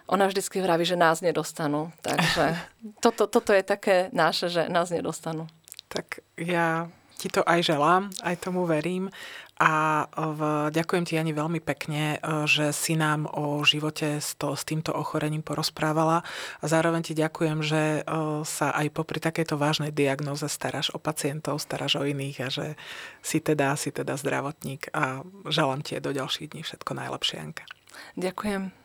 ona 0.06 0.26
vždycky 0.26 0.62
vraví, 0.62 0.86
že 0.86 0.96
nás 0.96 1.20
nedostanú. 1.20 1.90
Takže 2.02 2.56
toto, 3.04 3.26
toto 3.26 3.50
je 3.52 3.62
také 3.62 4.08
naše, 4.12 4.48
že 4.48 4.68
nás 4.70 4.90
nedostanú. 4.90 5.50
Tak 5.88 6.22
ja 6.38 6.90
ti 7.16 7.32
to 7.32 7.40
aj 7.48 7.64
želám, 7.64 8.12
aj 8.22 8.36
tomu 8.36 8.68
verím 8.68 9.10
a 9.56 10.04
v, 10.12 10.40
ďakujem 10.68 11.04
ti 11.08 11.16
ani 11.16 11.32
veľmi 11.32 11.64
pekne, 11.64 12.20
e, 12.20 12.44
že 12.44 12.76
si 12.76 12.92
nám 12.92 13.24
o 13.24 13.64
živote 13.64 14.20
s, 14.20 14.36
to, 14.36 14.52
s 14.52 14.68
týmto 14.68 14.92
ochorením 14.92 15.40
porozprávala 15.40 16.20
a 16.60 16.64
zároveň 16.68 17.00
ti 17.08 17.14
ďakujem, 17.16 17.64
že 17.64 17.82
e, 18.04 18.12
sa 18.44 18.76
aj 18.76 18.92
popri 18.92 19.16
takejto 19.16 19.56
vážnej 19.56 19.96
diagnoze 19.96 20.44
staráš 20.52 20.92
o 20.92 21.00
pacientov, 21.00 21.64
staráš 21.64 21.96
o 21.96 22.04
iných 22.04 22.36
a 22.44 22.48
že 22.52 22.66
si 23.24 23.40
teda, 23.40 23.72
si 23.80 23.88
teda 23.96 24.20
zdravotník 24.20 24.92
a 24.92 25.24
želám 25.48 25.80
ti 25.80 25.96
do 26.04 26.12
ďalších 26.12 26.52
dní 26.52 26.60
všetko 26.60 26.92
najlepšie, 26.92 27.36
Anka. 27.40 27.64
Ďakujem. 28.20 28.76